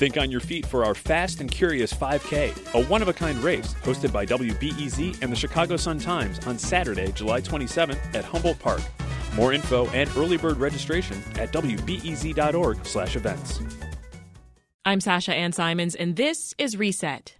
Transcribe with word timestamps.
Think 0.00 0.16
on 0.16 0.30
your 0.30 0.40
feet 0.40 0.64
for 0.64 0.86
our 0.86 0.94
Fast 0.94 1.42
and 1.42 1.50
Curious 1.50 1.92
5K, 1.92 2.72
a 2.72 2.86
one 2.86 3.02
of 3.02 3.08
a 3.08 3.12
kind 3.12 3.36
race 3.44 3.74
hosted 3.82 4.10
by 4.10 4.24
WBEZ 4.24 5.20
and 5.20 5.30
the 5.30 5.36
Chicago 5.36 5.76
Sun-Times 5.76 6.46
on 6.46 6.58
Saturday, 6.58 7.12
July 7.12 7.42
27th 7.42 8.14
at 8.14 8.24
Humboldt 8.24 8.58
Park. 8.60 8.80
More 9.34 9.52
info 9.52 9.88
and 9.88 10.08
early 10.16 10.38
bird 10.38 10.56
registration 10.56 11.22
at 11.34 11.52
wbez.org/events. 11.52 13.60
I'm 14.86 15.02
Sasha 15.02 15.34
Ann 15.34 15.52
Simons 15.52 15.94
and 15.94 16.16
this 16.16 16.54
is 16.56 16.78
Reset. 16.78 17.36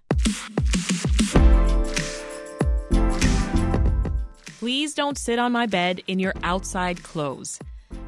Please 4.58 4.92
don't 4.92 5.16
sit 5.16 5.38
on 5.38 5.50
my 5.50 5.64
bed 5.64 6.02
in 6.06 6.18
your 6.18 6.34
outside 6.42 7.02
clothes. 7.02 7.58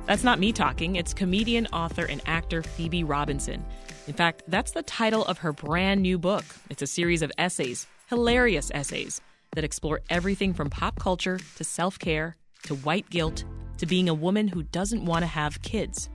That's 0.04 0.24
not 0.24 0.38
me 0.38 0.52
talking, 0.52 0.96
it's 0.96 1.14
comedian, 1.14 1.68
author, 1.68 2.04
and 2.04 2.20
actor 2.26 2.62
Phoebe 2.62 3.02
Robinson. 3.02 3.64
In 4.08 4.14
fact, 4.14 4.42
that's 4.48 4.72
the 4.72 4.82
title 4.82 5.24
of 5.26 5.38
her 5.38 5.52
brand 5.52 6.02
new 6.02 6.18
book. 6.18 6.44
It's 6.68 6.82
a 6.82 6.86
series 6.88 7.22
of 7.22 7.30
essays, 7.38 7.86
hilarious 8.08 8.70
essays, 8.74 9.20
that 9.54 9.64
explore 9.64 10.00
everything 10.10 10.54
from 10.54 10.70
pop 10.70 10.98
culture 10.98 11.38
to 11.56 11.64
self 11.64 11.98
care 11.98 12.36
to 12.64 12.74
white 12.76 13.08
guilt 13.10 13.44
to 13.78 13.86
being 13.86 14.08
a 14.08 14.14
woman 14.14 14.48
who 14.48 14.64
doesn't 14.64 15.04
want 15.04 15.22
to 15.22 15.26
have 15.26 15.62
kids. 15.62 16.10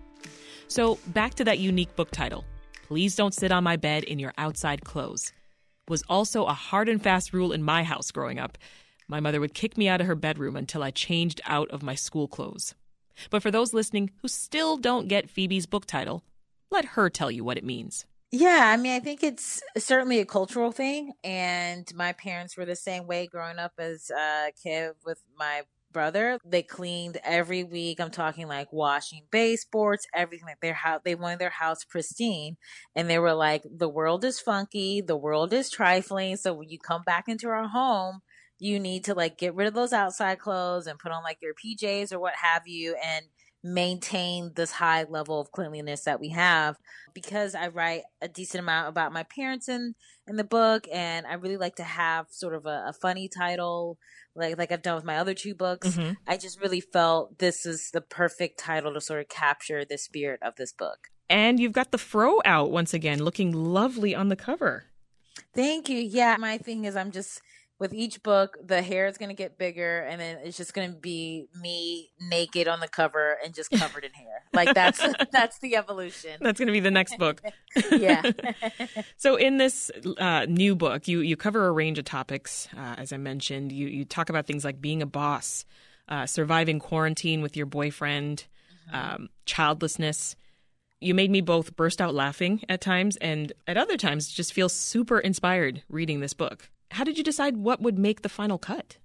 So, 0.67 1.00
back 1.08 1.36
to 1.36 1.45
that 1.45 1.59
unique 1.59 1.95
book 1.95 2.12
title 2.12 2.44
Please 2.88 3.16
Don't 3.16 3.34
Sit 3.34 3.53
on 3.53 3.64
My 3.64 3.78
Bed 3.78 4.03
in 4.03 4.19
Your 4.19 4.34
Outside 4.38 4.84
Clothes 4.84 5.31
was 5.88 6.03
also 6.09 6.44
a 6.45 6.53
hard 6.53 6.90
and 6.90 7.02
fast 7.02 7.31
rule 7.31 7.53
in 7.53 7.64
my 7.64 7.84
house 7.84 8.12
growing 8.12 8.38
up. 8.38 8.58
My 9.08 9.22
mother 9.22 9.40
would 9.40 9.53
kick 9.53 9.78
me 9.78 9.88
out 9.88 10.02
of 10.02 10.08
her 10.08 10.16
bedroom 10.16 10.58
until 10.58 10.84
I 10.84 10.92
changed 10.92 11.40
out 11.45 11.69
of 11.72 11.84
my 11.84 11.95
school 11.95 12.28
clothes. 12.28 12.75
But 13.30 13.42
for 13.42 13.52
those 13.52 13.73
listening 13.73 14.12
who 14.22 14.28
still 14.28 14.75
don't 14.75 15.08
get 15.08 15.30
Phoebe's 15.30 15.66
book 15.66 15.86
title, 15.86 16.23
let 16.72 16.86
her 16.86 17.10
tell 17.10 17.32
you 17.32 17.44
what 17.44 17.58
it 17.58 17.64
means. 17.64 18.06
Yeah, 18.32 18.72
I 18.73 18.78
mean, 18.78 18.92
I 18.92 19.00
think 19.00 19.23
it's 19.23 19.62
certainly 19.78 20.20
a 20.20 20.26
cultural 20.26 20.72
thing. 20.72 21.14
And 21.24 21.90
my 21.96 22.12
parents 22.12 22.58
were 22.58 22.66
the 22.66 22.76
same 22.76 23.08
way 23.08 23.28
growing 23.28 23.58
up 23.58 23.74
as 23.78 24.09
a 24.09 24.52
kid 24.62 24.92
with 25.06 25.22
my 25.38 25.62
brother. 25.94 26.38
They 26.46 26.62
cleaned 26.62 27.20
every 27.24 27.64
week. 27.64 28.02
I'm 28.02 28.12
talking 28.12 28.48
like 28.48 28.72
washing 28.74 29.24
baseboards, 29.32 30.06
everything 30.14 30.46
like 30.46 30.59
their 30.62 30.74
house. 30.74 31.02
They 31.06 31.16
wanted 31.16 31.40
their 31.40 31.50
house 31.50 31.86
pristine. 31.86 32.58
And 32.96 33.09
they 33.09 33.18
were 33.18 33.34
like, 33.34 33.64
the 33.70 33.90
world 33.90 34.26
is 34.26 34.40
funky. 34.42 35.02
The 35.02 35.18
world 35.18 35.54
is 35.54 35.70
trifling. 35.70 36.36
So 36.36 36.54
when 36.54 36.70
you 36.70 36.80
come 36.80 37.04
back 37.04 37.26
into 37.30 37.48
our 37.48 37.68
home, 37.70 38.20
you 38.59 38.80
need 38.80 39.06
to 39.06 39.14
like 39.14 39.38
get 39.38 39.56
rid 39.56 39.68
of 39.68 39.74
those 39.74 39.94
outside 39.94 40.40
clothes 40.40 40.88
and 40.88 41.00
put 41.00 41.12
on 41.12 41.24
like 41.24 41.38
your 41.42 41.54
PJs 41.54 42.12
or 42.12 42.20
what 42.20 42.34
have 42.36 42.68
you. 42.68 42.96
And 43.04 43.26
maintain 43.68 44.52
this 44.56 44.72
high 44.72 45.04
level 45.04 45.42
of 45.42 45.52
cleanliness 45.52 46.04
that 46.04 46.20
we 46.20 46.30
have 46.30 46.78
because 47.14 47.54
I 47.56 47.68
write 47.68 48.04
a 48.22 48.28
decent 48.28 48.64
amount 48.64 48.88
about 48.88 49.12
my 49.12 49.24
parents 49.24 49.68
in 49.68 49.96
in 50.28 50.38
the 50.38 50.44
book 50.44 50.88
and 50.92 51.26
I 51.26 51.34
really 51.34 51.58
like 51.58 51.76
to 51.76 51.84
have 51.84 52.28
sort 52.30 52.54
of 52.54 52.66
a, 52.66 52.86
a 52.88 52.94
funny 52.94 53.28
title 53.28 53.98
like 54.36 54.58
like 54.58 54.72
I've 54.72 54.82
done 54.82 54.96
with 54.96 55.04
my 55.04 55.18
other 55.18 55.34
two 55.34 55.54
books. 55.54 55.90
Mm-hmm. 55.90 56.14
I 56.28 56.38
just 56.38 56.62
really 56.62 56.80
felt 56.80 57.40
this 57.40 57.66
is 57.66 57.92
the 57.92 58.02
perfect 58.02 58.59
title 58.59 58.94
to 58.94 59.02
sort 59.02 59.19
of 59.19 59.30
capture 59.30 59.84
the 59.84 59.97
spirit 59.97 60.40
of 60.41 60.56
this 60.56 60.72
book. 60.72 61.09
And 61.30 61.59
you've 61.59 61.74
got 61.74 61.91
the 61.91 61.97
fro 61.97 62.40
out 62.46 62.72
once 62.72 62.94
again 62.94 63.20
looking 63.20 63.52
lovely 63.52 64.16
on 64.16 64.30
the 64.30 64.36
cover. 64.36 64.86
Thank 65.53 65.90
you. 65.90 65.97
Yeah, 65.97 66.38
my 66.38 66.58
thing 66.58 66.86
is 66.86 66.96
I'm 66.96 67.12
just 67.12 67.41
with 67.80 67.94
each 67.94 68.24
book, 68.24 68.58
the 68.64 68.82
hair 68.82 69.06
is 69.06 69.18
going 69.18 69.30
to 69.30 69.36
get 69.36 69.58
bigger, 69.58 70.00
and 70.02 70.20
then 70.20 70.38
it's 70.44 70.58
just 70.58 70.74
going 70.74 70.92
to 70.92 70.98
be 70.98 71.48
me 71.62 72.10
naked 72.20 72.68
on 72.68 72.80
the 72.80 72.88
cover 72.88 73.38
and 73.44 73.54
just 73.54 73.70
covered 73.78 74.04
in 74.04 74.12
hair. 74.12 74.44
Like 74.54 74.74
that's 74.74 75.00
that's 75.32 75.60
the 75.60 75.76
evolution. 75.76 76.38
That's 76.42 76.60
going 76.60 76.68
to 76.68 76.74
be 76.74 76.80
the 76.80 76.92
next 76.92 77.18
book. 77.18 77.42
yeah. 77.92 78.24
so 79.18 79.36
in 79.36 79.58
this 79.58 79.92
uh, 80.18 80.46
new 80.48 80.76
book, 80.76 81.08
you 81.08 81.20
you 81.20 81.38
cover 81.38 81.68
a 81.68 81.72
range 81.72 82.00
of 82.00 82.06
topics. 82.06 82.68
Uh, 82.76 82.96
as 82.98 83.14
I 83.14 83.18
mentioned, 83.18 83.72
you 83.72 83.88
you 83.88 84.06
talk 84.06 84.30
about 84.30 84.48
things 84.48 84.66
like 84.66 84.82
being 84.82 85.02
a 85.02 85.08
boss, 85.08 85.66
uh, 86.09 86.26
surviving 86.26 86.80
quarantine 86.80 87.42
with 87.42 87.56
your 87.56 87.68
boyfriend, 87.68 88.46
mm-hmm. 88.90 88.96
um, 88.96 89.30
childlessness. 89.46 90.36
You 91.00 91.14
made 91.14 91.30
me 91.30 91.42
both 91.42 91.76
burst 91.76 92.02
out 92.02 92.16
laughing 92.16 92.64
at 92.68 92.82
times, 92.82 93.18
and 93.18 93.54
at 93.68 93.78
other 93.78 93.98
times 93.98 94.30
just 94.30 94.52
feel 94.52 94.68
super 94.68 95.20
inspired 95.20 95.84
reading 95.90 96.22
this 96.22 96.34
book 96.34 96.72
how 96.92 97.03
did 97.03 97.18
you 97.18 97.24
decide 97.24 97.58
what 97.58 97.81
would 97.81 97.98
make 97.98 98.22
the 98.22 98.30
final 98.30 98.58
cut? 98.58 98.98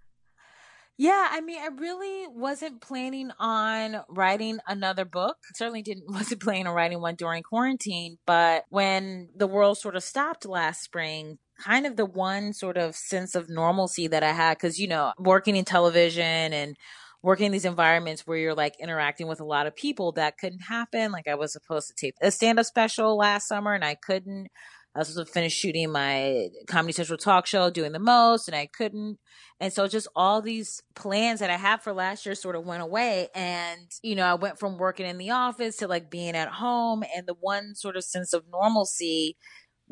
Yeah, 0.98 1.28
I 1.30 1.40
mean, 1.40 1.58
I 1.60 1.68
really 1.68 2.28
wasn't 2.28 2.80
planning 2.82 3.30
on 3.38 4.02
writing 4.08 4.58
another 4.68 5.04
book. 5.04 5.36
Certainly 5.54 5.82
didn't 5.82 6.04
wasn't 6.08 6.42
planning 6.42 6.66
on 6.66 6.74
writing 6.74 7.00
one 7.00 7.16
during 7.16 7.42
quarantine, 7.42 8.18
but 8.26 8.64
when 8.68 9.30
the 9.34 9.46
world 9.46 9.78
sort 9.78 9.96
of 9.96 10.02
stopped 10.04 10.46
last 10.46 10.82
spring, 10.82 11.38
kind 11.60 11.86
of 11.86 11.96
the 11.96 12.06
one 12.06 12.52
sort 12.52 12.76
of 12.76 12.94
sense 12.94 13.34
of 13.34 13.48
normalcy 13.48 14.06
that 14.08 14.22
I 14.22 14.32
had 14.32 14.58
cuz 14.58 14.78
you 14.78 14.86
know, 14.88 15.12
working 15.18 15.56
in 15.56 15.64
television 15.64 16.52
and 16.52 16.76
working 17.22 17.46
in 17.46 17.52
these 17.52 17.64
environments 17.64 18.26
where 18.26 18.36
you're 18.36 18.54
like 18.54 18.74
interacting 18.80 19.28
with 19.28 19.40
a 19.40 19.44
lot 19.44 19.66
of 19.66 19.76
people 19.76 20.12
that 20.12 20.38
couldn't 20.38 20.60
happen. 20.60 21.12
Like 21.12 21.28
I 21.28 21.36
was 21.36 21.52
supposed 21.52 21.88
to 21.88 21.94
tape 21.94 22.16
a 22.20 22.30
stand-up 22.30 22.66
special 22.66 23.16
last 23.16 23.48
summer 23.48 23.74
and 23.74 23.84
I 23.84 23.94
couldn't. 23.94 24.48
I 24.94 24.98
was 24.98 25.08
supposed 25.08 25.28
to 25.28 25.32
finish 25.32 25.54
shooting 25.54 25.90
my 25.90 26.48
Comedy 26.66 26.92
Central 26.92 27.16
talk 27.16 27.46
show, 27.46 27.70
doing 27.70 27.92
the 27.92 27.98
most, 27.98 28.46
and 28.46 28.54
I 28.54 28.66
couldn't. 28.66 29.18
And 29.58 29.72
so 29.72 29.88
just 29.88 30.08
all 30.14 30.42
these 30.42 30.82
plans 30.94 31.40
that 31.40 31.48
I 31.48 31.56
had 31.56 31.82
for 31.82 31.92
last 31.92 32.26
year 32.26 32.34
sort 32.34 32.56
of 32.56 32.66
went 32.66 32.82
away. 32.82 33.28
And, 33.34 33.90
you 34.02 34.14
know, 34.14 34.24
I 34.24 34.34
went 34.34 34.58
from 34.58 34.76
working 34.76 35.06
in 35.06 35.16
the 35.16 35.30
office 35.30 35.76
to 35.76 35.88
like 35.88 36.10
being 36.10 36.34
at 36.34 36.48
home. 36.48 37.04
And 37.16 37.26
the 37.26 37.36
one 37.40 37.74
sort 37.74 37.96
of 37.96 38.04
sense 38.04 38.34
of 38.34 38.44
normalcy 38.52 39.36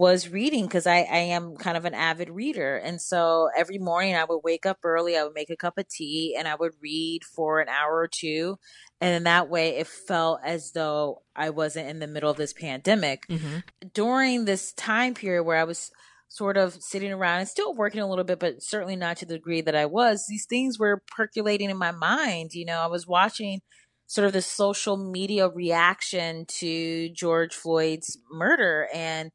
was 0.01 0.31
reading 0.31 0.65
because 0.65 0.87
I, 0.87 1.01
I 1.01 1.19
am 1.19 1.57
kind 1.57 1.77
of 1.77 1.85
an 1.85 1.93
avid 1.93 2.31
reader. 2.31 2.79
And 2.79 2.99
so 2.99 3.51
every 3.55 3.77
morning 3.77 4.17
I 4.17 4.25
would 4.25 4.41
wake 4.43 4.65
up 4.65 4.79
early, 4.83 5.15
I 5.15 5.25
would 5.25 5.35
make 5.35 5.51
a 5.51 5.57
cup 5.57 5.77
of 5.77 5.89
tea, 5.89 6.35
and 6.39 6.49
I 6.49 6.55
would 6.55 6.73
read 6.81 7.23
for 7.23 7.61
an 7.61 7.69
hour 7.69 7.99
or 7.99 8.09
two. 8.09 8.59
And 9.03 9.15
in 9.15 9.25
that 9.25 9.51
way, 9.51 9.77
it 9.77 9.87
felt 9.87 10.41
as 10.43 10.73
though 10.73 11.21
I 11.37 11.51
wasn't 11.51 11.91
in 11.91 11.99
the 11.99 12.07
middle 12.07 12.31
of 12.31 12.39
this 12.39 12.55
pandemic. 12.55 13.27
Mm-hmm. 13.29 13.59
During 13.93 14.47
this 14.47 14.73
time 14.73 15.13
period 15.13 15.43
where 15.43 15.59
I 15.59 15.65
was 15.65 15.91
sort 16.29 16.57
of 16.57 16.73
sitting 16.83 17.13
around 17.13 17.41
and 17.41 17.49
still 17.49 17.75
working 17.75 18.01
a 18.01 18.09
little 18.09 18.25
bit, 18.25 18.39
but 18.39 18.63
certainly 18.63 18.97
not 18.97 19.19
to 19.19 19.27
the 19.27 19.35
degree 19.35 19.61
that 19.61 19.77
I 19.77 19.85
was, 19.85 20.25
these 20.27 20.47
things 20.47 20.79
were 20.79 21.03
percolating 21.15 21.69
in 21.69 21.77
my 21.77 21.91
mind. 21.91 22.55
You 22.55 22.65
know, 22.65 22.81
I 22.81 22.87
was 22.87 23.07
watching 23.07 23.61
sort 24.07 24.27
of 24.27 24.33
the 24.33 24.41
social 24.41 24.97
media 24.97 25.47
reaction 25.51 26.47
to 26.47 27.11
George 27.11 27.55
Floyd's 27.55 28.17
murder 28.33 28.89
and 28.95 29.31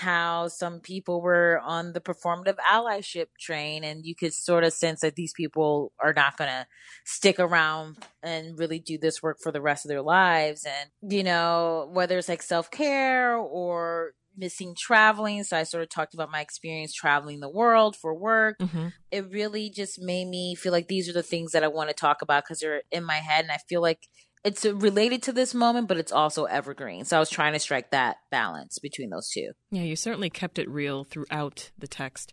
how 0.00 0.48
some 0.48 0.80
people 0.80 1.20
were 1.20 1.60
on 1.62 1.92
the 1.92 2.00
performative 2.00 2.56
allyship 2.66 3.26
train 3.38 3.84
and 3.84 4.06
you 4.06 4.14
could 4.14 4.32
sort 4.32 4.64
of 4.64 4.72
sense 4.72 5.02
that 5.02 5.14
these 5.14 5.34
people 5.34 5.92
are 6.02 6.14
not 6.14 6.38
going 6.38 6.48
to 6.48 6.66
stick 7.04 7.38
around 7.38 7.98
and 8.22 8.58
really 8.58 8.78
do 8.78 8.96
this 8.96 9.22
work 9.22 9.36
for 9.42 9.52
the 9.52 9.60
rest 9.60 9.84
of 9.84 9.90
their 9.90 10.00
lives 10.00 10.64
and 10.66 11.12
you 11.12 11.22
know 11.22 11.86
whether 11.92 12.16
it's 12.16 12.30
like 12.30 12.40
self-care 12.40 13.36
or 13.36 14.12
missing 14.38 14.74
traveling 14.74 15.44
so 15.44 15.54
i 15.54 15.64
sort 15.64 15.82
of 15.82 15.90
talked 15.90 16.14
about 16.14 16.30
my 16.30 16.40
experience 16.40 16.94
traveling 16.94 17.40
the 17.40 17.50
world 17.50 17.94
for 17.94 18.14
work 18.14 18.58
mm-hmm. 18.58 18.88
it 19.10 19.30
really 19.30 19.68
just 19.68 20.00
made 20.00 20.26
me 20.26 20.54
feel 20.54 20.72
like 20.72 20.88
these 20.88 21.10
are 21.10 21.12
the 21.12 21.22
things 21.22 21.52
that 21.52 21.62
i 21.62 21.68
want 21.68 21.90
to 21.90 21.94
talk 21.94 22.22
about 22.22 22.42
because 22.42 22.60
they're 22.60 22.82
in 22.90 23.04
my 23.04 23.16
head 23.16 23.44
and 23.44 23.52
i 23.52 23.58
feel 23.68 23.82
like 23.82 24.08
it's 24.44 24.64
related 24.64 25.22
to 25.24 25.32
this 25.32 25.54
moment, 25.54 25.88
but 25.88 25.98
it's 25.98 26.12
also 26.12 26.44
evergreen. 26.44 27.04
So 27.04 27.16
I 27.16 27.20
was 27.20 27.30
trying 27.30 27.52
to 27.52 27.58
strike 27.58 27.90
that 27.90 28.16
balance 28.30 28.78
between 28.78 29.10
those 29.10 29.28
two. 29.28 29.52
Yeah, 29.70 29.82
you 29.82 29.96
certainly 29.96 30.30
kept 30.30 30.58
it 30.58 30.68
real 30.68 31.04
throughout 31.04 31.70
the 31.78 31.88
text. 31.88 32.32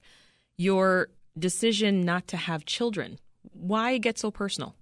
Your 0.57 1.09
decision 1.37 2.01
not 2.01 2.27
to 2.27 2.37
have 2.37 2.65
children, 2.65 3.19
why 3.51 3.97
get 3.97 4.17
so 4.17 4.31
personal? 4.31 4.75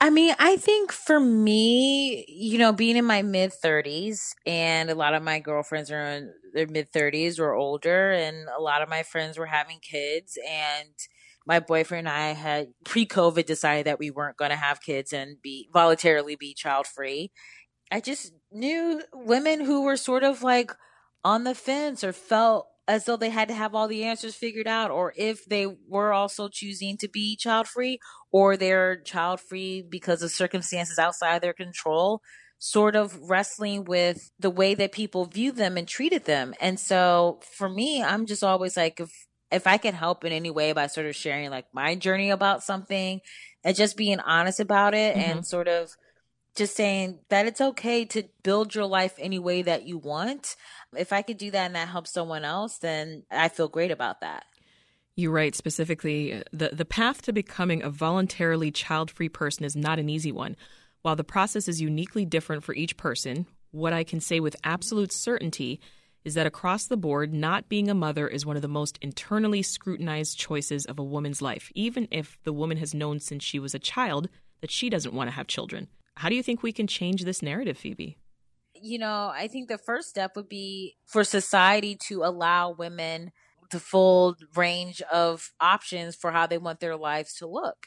I 0.00 0.10
mean, 0.10 0.34
I 0.38 0.56
think 0.56 0.92
for 0.92 1.18
me, 1.18 2.24
you 2.28 2.58
know, 2.58 2.72
being 2.72 2.96
in 2.96 3.04
my 3.04 3.22
mid 3.22 3.50
30s 3.52 4.34
and 4.46 4.90
a 4.90 4.94
lot 4.94 5.14
of 5.14 5.24
my 5.24 5.40
girlfriends 5.40 5.90
are 5.90 6.00
in 6.00 6.32
their 6.54 6.68
mid 6.68 6.92
30s 6.92 7.40
or 7.40 7.52
older, 7.52 8.12
and 8.12 8.48
a 8.56 8.62
lot 8.62 8.82
of 8.82 8.88
my 8.88 9.02
friends 9.02 9.38
were 9.38 9.46
having 9.46 9.78
kids 9.80 10.38
and 10.48 10.94
my 11.48 11.60
boyfriend 11.60 12.06
and 12.06 12.16
I 12.16 12.32
had 12.32 12.68
pre 12.84 13.06
COVID 13.06 13.46
decided 13.46 13.86
that 13.86 13.98
we 13.98 14.10
weren't 14.10 14.36
going 14.36 14.50
to 14.50 14.56
have 14.56 14.82
kids 14.82 15.14
and 15.14 15.40
be 15.42 15.68
voluntarily 15.72 16.36
be 16.36 16.52
child 16.52 16.86
free. 16.86 17.32
I 17.90 18.00
just 18.00 18.32
knew 18.52 19.02
women 19.14 19.64
who 19.64 19.82
were 19.82 19.96
sort 19.96 20.22
of 20.22 20.42
like 20.42 20.72
on 21.24 21.44
the 21.44 21.54
fence 21.54 22.04
or 22.04 22.12
felt 22.12 22.68
as 22.86 23.06
though 23.06 23.16
they 23.16 23.30
had 23.30 23.48
to 23.48 23.54
have 23.54 23.74
all 23.74 23.88
the 23.88 24.04
answers 24.04 24.34
figured 24.34 24.66
out, 24.66 24.90
or 24.90 25.12
if 25.16 25.44
they 25.46 25.66
were 25.66 26.12
also 26.12 26.48
choosing 26.48 26.96
to 26.98 27.08
be 27.08 27.36
child 27.36 27.66
free, 27.66 27.98
or 28.30 28.56
they're 28.56 29.00
child 29.00 29.40
free 29.40 29.82
because 29.82 30.22
of 30.22 30.30
circumstances 30.30 30.98
outside 30.98 31.42
their 31.42 31.52
control, 31.52 32.22
sort 32.58 32.96
of 32.96 33.18
wrestling 33.28 33.84
with 33.84 34.30
the 34.38 34.50
way 34.50 34.74
that 34.74 34.92
people 34.92 35.26
view 35.26 35.52
them 35.52 35.76
and 35.76 35.86
treated 35.86 36.24
them. 36.24 36.54
And 36.60 36.80
so 36.80 37.40
for 37.56 37.68
me, 37.68 38.02
I'm 38.02 38.24
just 38.24 38.42
always 38.42 38.76
like, 38.76 39.00
if, 39.00 39.27
if 39.50 39.66
I 39.66 39.78
can 39.78 39.94
help 39.94 40.24
in 40.24 40.32
any 40.32 40.50
way 40.50 40.72
by 40.72 40.86
sort 40.86 41.06
of 41.06 41.16
sharing 41.16 41.50
like 41.50 41.66
my 41.72 41.94
journey 41.94 42.30
about 42.30 42.62
something 42.62 43.20
and 43.64 43.76
just 43.76 43.96
being 43.96 44.20
honest 44.20 44.60
about 44.60 44.94
it 44.94 45.16
mm-hmm. 45.16 45.30
and 45.30 45.46
sort 45.46 45.68
of 45.68 45.96
just 46.54 46.76
saying 46.76 47.20
that 47.28 47.46
it's 47.46 47.60
okay 47.60 48.04
to 48.04 48.24
build 48.42 48.74
your 48.74 48.86
life 48.86 49.14
any 49.18 49.38
way 49.38 49.62
that 49.62 49.86
you 49.86 49.96
want. 49.96 50.56
If 50.96 51.12
I 51.12 51.22
could 51.22 51.38
do 51.38 51.50
that 51.50 51.66
and 51.66 51.74
that 51.76 51.88
helps 51.88 52.12
someone 52.12 52.44
else, 52.44 52.78
then 52.78 53.22
I 53.30 53.48
feel 53.48 53.68
great 53.68 53.90
about 53.90 54.20
that. 54.20 54.44
You 55.14 55.30
write 55.30 55.54
specifically 55.54 56.42
the, 56.52 56.70
the 56.72 56.84
path 56.84 57.22
to 57.22 57.32
becoming 57.32 57.82
a 57.82 57.90
voluntarily 57.90 58.70
child 58.70 59.10
free 59.10 59.28
person 59.28 59.64
is 59.64 59.76
not 59.76 59.98
an 59.98 60.08
easy 60.08 60.32
one. 60.32 60.56
While 61.02 61.16
the 61.16 61.24
process 61.24 61.68
is 61.68 61.80
uniquely 61.80 62.24
different 62.24 62.64
for 62.64 62.74
each 62.74 62.96
person, 62.96 63.46
what 63.70 63.92
I 63.92 64.04
can 64.04 64.20
say 64.20 64.40
with 64.40 64.56
absolute 64.64 65.12
certainty 65.12 65.80
is 66.28 66.34
that 66.34 66.46
across 66.46 66.86
the 66.86 66.96
board, 66.98 67.32
not 67.32 67.70
being 67.70 67.88
a 67.88 67.94
mother 67.94 68.28
is 68.28 68.44
one 68.44 68.54
of 68.54 68.60
the 68.60 68.68
most 68.68 68.98
internally 69.00 69.62
scrutinized 69.62 70.38
choices 70.38 70.84
of 70.84 70.98
a 70.98 71.02
woman's 71.02 71.40
life, 71.40 71.72
even 71.74 72.06
if 72.10 72.36
the 72.44 72.52
woman 72.52 72.76
has 72.76 72.92
known 72.92 73.18
since 73.18 73.42
she 73.42 73.58
was 73.58 73.74
a 73.74 73.78
child 73.78 74.28
that 74.60 74.70
she 74.70 74.90
doesn't 74.90 75.14
want 75.14 75.28
to 75.28 75.34
have 75.34 75.46
children. 75.46 75.88
How 76.16 76.28
do 76.28 76.34
you 76.34 76.42
think 76.42 76.62
we 76.62 76.70
can 76.70 76.86
change 76.86 77.24
this 77.24 77.40
narrative, 77.40 77.78
Phoebe? 77.78 78.18
You 78.74 78.98
know, 78.98 79.32
I 79.34 79.48
think 79.48 79.68
the 79.68 79.78
first 79.78 80.10
step 80.10 80.32
would 80.36 80.50
be 80.50 80.96
for 81.06 81.24
society 81.24 81.96
to 82.08 82.22
allow 82.24 82.72
women 82.72 83.32
the 83.70 83.80
full 83.80 84.36
range 84.54 85.00
of 85.10 85.52
options 85.58 86.14
for 86.14 86.30
how 86.30 86.46
they 86.46 86.58
want 86.58 86.80
their 86.80 86.96
lives 86.96 87.32
to 87.36 87.46
look. 87.46 87.86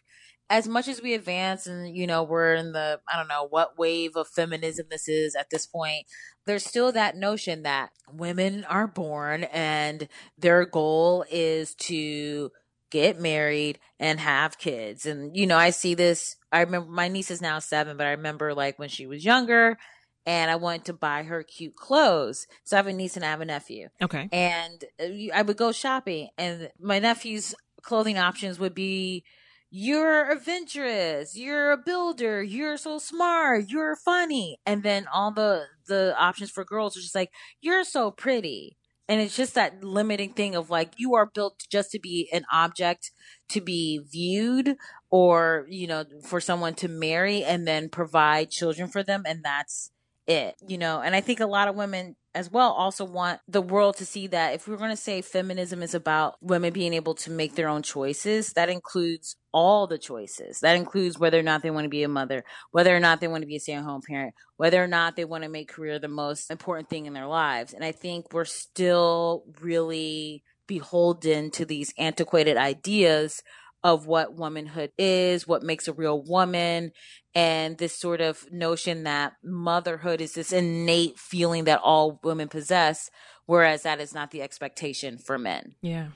As 0.51 0.67
much 0.67 0.89
as 0.89 1.01
we 1.01 1.13
advance 1.13 1.65
and, 1.65 1.95
you 1.95 2.05
know, 2.05 2.23
we're 2.23 2.55
in 2.55 2.73
the, 2.73 2.99
I 3.07 3.15
don't 3.15 3.29
know 3.29 3.47
what 3.49 3.79
wave 3.79 4.17
of 4.17 4.27
feminism 4.27 4.87
this 4.91 5.07
is 5.07 5.33
at 5.33 5.49
this 5.49 5.65
point, 5.65 6.07
there's 6.45 6.65
still 6.65 6.91
that 6.91 7.15
notion 7.15 7.63
that 7.63 7.91
women 8.11 8.65
are 8.65 8.85
born 8.85 9.45
and 9.45 10.09
their 10.37 10.65
goal 10.65 11.23
is 11.31 11.73
to 11.75 12.51
get 12.89 13.17
married 13.17 13.79
and 13.97 14.19
have 14.19 14.57
kids. 14.57 15.05
And, 15.05 15.37
you 15.37 15.47
know, 15.47 15.57
I 15.57 15.69
see 15.69 15.93
this. 15.93 16.35
I 16.51 16.59
remember 16.59 16.91
my 16.91 17.07
niece 17.07 17.31
is 17.31 17.41
now 17.41 17.59
seven, 17.59 17.95
but 17.95 18.05
I 18.05 18.11
remember 18.11 18.53
like 18.53 18.77
when 18.77 18.89
she 18.89 19.07
was 19.07 19.23
younger 19.23 19.77
and 20.25 20.51
I 20.51 20.57
wanted 20.57 20.83
to 20.85 20.93
buy 20.93 21.23
her 21.23 21.43
cute 21.43 21.77
clothes. 21.77 22.45
So 22.65 22.75
I 22.75 22.79
have 22.79 22.87
a 22.87 22.93
niece 22.93 23.15
and 23.15 23.23
I 23.23 23.29
have 23.29 23.39
a 23.39 23.45
nephew. 23.45 23.87
Okay. 24.01 24.27
And 24.33 24.83
uh, 24.99 25.33
I 25.33 25.43
would 25.43 25.55
go 25.55 25.71
shopping 25.71 26.27
and 26.37 26.69
my 26.77 26.99
nephew's 26.99 27.55
clothing 27.81 28.17
options 28.17 28.59
would 28.59 28.75
be 28.75 29.23
you're 29.71 30.29
adventurous, 30.29 31.37
you're 31.37 31.71
a 31.71 31.77
builder, 31.77 32.43
you're 32.43 32.75
so 32.77 32.99
smart, 32.99 33.69
you're 33.69 33.95
funny. 33.95 34.57
And 34.65 34.83
then 34.83 35.07
all 35.13 35.31
the 35.31 35.63
the 35.87 36.13
options 36.17 36.51
for 36.51 36.65
girls 36.65 36.97
are 36.97 37.01
just 37.01 37.15
like 37.15 37.31
you're 37.61 37.85
so 37.85 38.11
pretty. 38.11 38.77
And 39.07 39.19
it's 39.19 39.35
just 39.35 39.55
that 39.55 39.83
limiting 39.83 40.33
thing 40.33 40.55
of 40.55 40.69
like 40.69 40.93
you 40.97 41.15
are 41.15 41.25
built 41.25 41.63
just 41.69 41.91
to 41.91 41.99
be 41.99 42.29
an 42.33 42.45
object 42.51 43.11
to 43.49 43.61
be 43.61 44.01
viewed 44.11 44.75
or 45.09 45.65
you 45.69 45.87
know 45.87 46.05
for 46.23 46.41
someone 46.41 46.75
to 46.75 46.87
marry 46.87 47.43
and 47.43 47.67
then 47.67 47.89
provide 47.89 48.49
children 48.49 48.89
for 48.89 49.03
them 49.03 49.23
and 49.25 49.43
that's 49.43 49.91
it 50.27 50.55
you 50.67 50.77
know? 50.77 51.01
And 51.01 51.15
i 51.15 51.21
think 51.21 51.39
a 51.39 51.45
lot 51.45 51.67
of 51.67 51.75
women 51.75 52.15
as 52.33 52.49
well 52.49 52.71
also 52.71 53.03
want 53.03 53.41
the 53.47 53.61
world 53.61 53.97
to 53.97 54.05
see 54.05 54.27
that 54.27 54.53
if 54.53 54.67
we're 54.67 54.77
going 54.77 54.89
to 54.91 54.95
say 54.95 55.21
feminism 55.21 55.83
is 55.83 55.93
about 55.93 56.35
women 56.41 56.71
being 56.71 56.93
able 56.93 57.15
to 57.15 57.31
make 57.31 57.55
their 57.55 57.67
own 57.67 57.81
choices 57.81 58.53
that 58.53 58.69
includes 58.69 59.35
all 59.53 59.87
the 59.87 59.97
choices. 59.97 60.59
That 60.59 60.75
includes 60.75 61.19
whether 61.19 61.39
or 61.39 61.43
not 61.43 61.61
they 61.61 61.71
want 61.71 61.85
to 61.85 61.89
be 61.89 62.03
a 62.03 62.07
mother, 62.07 62.43
whether 62.71 62.95
or 62.95 62.99
not 62.99 63.19
they 63.19 63.27
want 63.27 63.41
to 63.41 63.47
be 63.47 63.55
a 63.55 63.59
stay 63.59 63.73
at 63.73 63.83
home 63.83 64.01
parent, 64.07 64.33
whether 64.57 64.83
or 64.83 64.87
not 64.87 65.15
they 65.15 65.25
want 65.25 65.43
to 65.43 65.49
make 65.49 65.69
career 65.69 65.99
the 65.99 66.07
most 66.07 66.51
important 66.51 66.89
thing 66.89 67.05
in 67.05 67.13
their 67.13 67.27
lives. 67.27 67.73
And 67.73 67.83
I 67.83 67.91
think 67.91 68.33
we're 68.33 68.45
still 68.45 69.43
really 69.61 70.43
beholden 70.67 71.51
to 71.51 71.65
these 71.65 71.93
antiquated 71.97 72.57
ideas 72.57 73.41
of 73.83 74.05
what 74.05 74.35
womanhood 74.35 74.91
is, 74.97 75.47
what 75.47 75.63
makes 75.63 75.87
a 75.87 75.93
real 75.93 76.21
woman, 76.21 76.91
and 77.33 77.77
this 77.77 77.97
sort 77.97 78.21
of 78.21 78.45
notion 78.51 79.03
that 79.03 79.33
motherhood 79.43 80.21
is 80.21 80.33
this 80.33 80.51
innate 80.51 81.17
feeling 81.17 81.63
that 81.63 81.81
all 81.83 82.19
women 82.23 82.47
possess, 82.47 83.09
whereas 83.47 83.81
that 83.81 83.99
is 83.99 84.13
not 84.13 84.29
the 84.29 84.43
expectation 84.43 85.17
for 85.17 85.39
men. 85.39 85.73
Yeah 85.81 86.09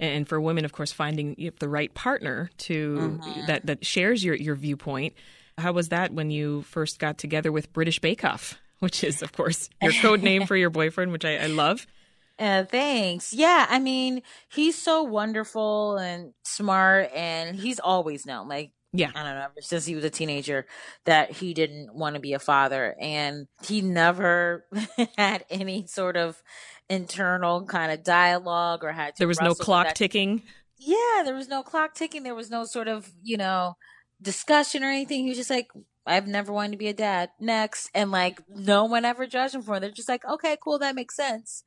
and 0.00 0.28
for 0.28 0.40
women, 0.40 0.64
of 0.64 0.72
course, 0.72 0.92
finding 0.92 1.52
the 1.58 1.68
right 1.68 1.92
partner 1.94 2.50
to 2.58 2.96
mm-hmm. 2.96 3.46
that 3.46 3.66
that 3.66 3.84
shares 3.84 4.24
your 4.24 4.34
your 4.34 4.54
viewpoint. 4.54 5.14
How 5.56 5.72
was 5.72 5.88
that 5.88 6.12
when 6.12 6.30
you 6.30 6.62
first 6.62 6.98
got 6.98 7.18
together 7.18 7.50
with 7.50 7.72
British 7.72 7.98
Bake 7.98 8.24
Off, 8.24 8.58
which 8.78 9.02
is, 9.02 9.22
of 9.22 9.32
course, 9.32 9.68
your 9.82 9.92
code 9.92 10.22
name 10.22 10.46
for 10.46 10.56
your 10.56 10.70
boyfriend, 10.70 11.12
which 11.12 11.24
I, 11.24 11.36
I 11.36 11.46
love. 11.46 11.86
Uh, 12.38 12.64
thanks. 12.64 13.34
Yeah, 13.34 13.66
I 13.68 13.80
mean, 13.80 14.22
he's 14.48 14.80
so 14.80 15.02
wonderful 15.02 15.96
and 15.96 16.34
smart, 16.44 17.10
and 17.12 17.56
he's 17.56 17.80
always 17.80 18.26
known, 18.26 18.46
like, 18.46 18.70
yeah, 18.92 19.10
I 19.12 19.24
don't 19.24 19.34
know, 19.34 19.40
ever 19.40 19.60
since 19.60 19.84
he 19.84 19.96
was 19.96 20.04
a 20.04 20.10
teenager, 20.10 20.64
that 21.04 21.32
he 21.32 21.52
didn't 21.52 21.92
want 21.92 22.14
to 22.14 22.20
be 22.20 22.34
a 22.34 22.38
father, 22.38 22.94
and 23.00 23.48
he 23.66 23.80
never 23.80 24.64
had 25.18 25.46
any 25.50 25.86
sort 25.88 26.16
of 26.16 26.40
internal 26.88 27.64
kind 27.64 27.92
of 27.92 28.02
dialogue 28.02 28.82
or 28.82 28.92
had 28.92 29.14
there 29.18 29.28
was 29.28 29.40
no 29.40 29.54
clock 29.54 29.94
ticking? 29.94 30.42
Yeah 30.78 31.22
there 31.24 31.34
was 31.34 31.48
no 31.48 31.62
clock 31.62 31.94
ticking. 31.94 32.22
There 32.22 32.34
was 32.34 32.50
no 32.50 32.64
sort 32.64 32.88
of 32.88 33.10
you 33.22 33.36
know 33.36 33.76
discussion 34.20 34.82
or 34.82 34.88
anything. 34.88 35.22
He 35.22 35.28
was 35.28 35.38
just 35.38 35.50
like 35.50 35.68
i've 36.06 36.26
never 36.26 36.52
wanted 36.52 36.72
to 36.72 36.78
be 36.78 36.88
a 36.88 36.94
dad. 36.94 37.30
Next. 37.40 37.90
And 37.94 38.10
like 38.10 38.40
no 38.48 38.84
one 38.84 39.04
ever 39.04 39.26
judged 39.26 39.54
him 39.54 39.62
for 39.62 39.76
it. 39.76 39.80
They're 39.80 39.90
just 39.90 40.08
like 40.08 40.24
okay 40.24 40.56
cool. 40.62 40.78
That 40.78 40.94
makes 40.94 41.16
sense. 41.16 41.62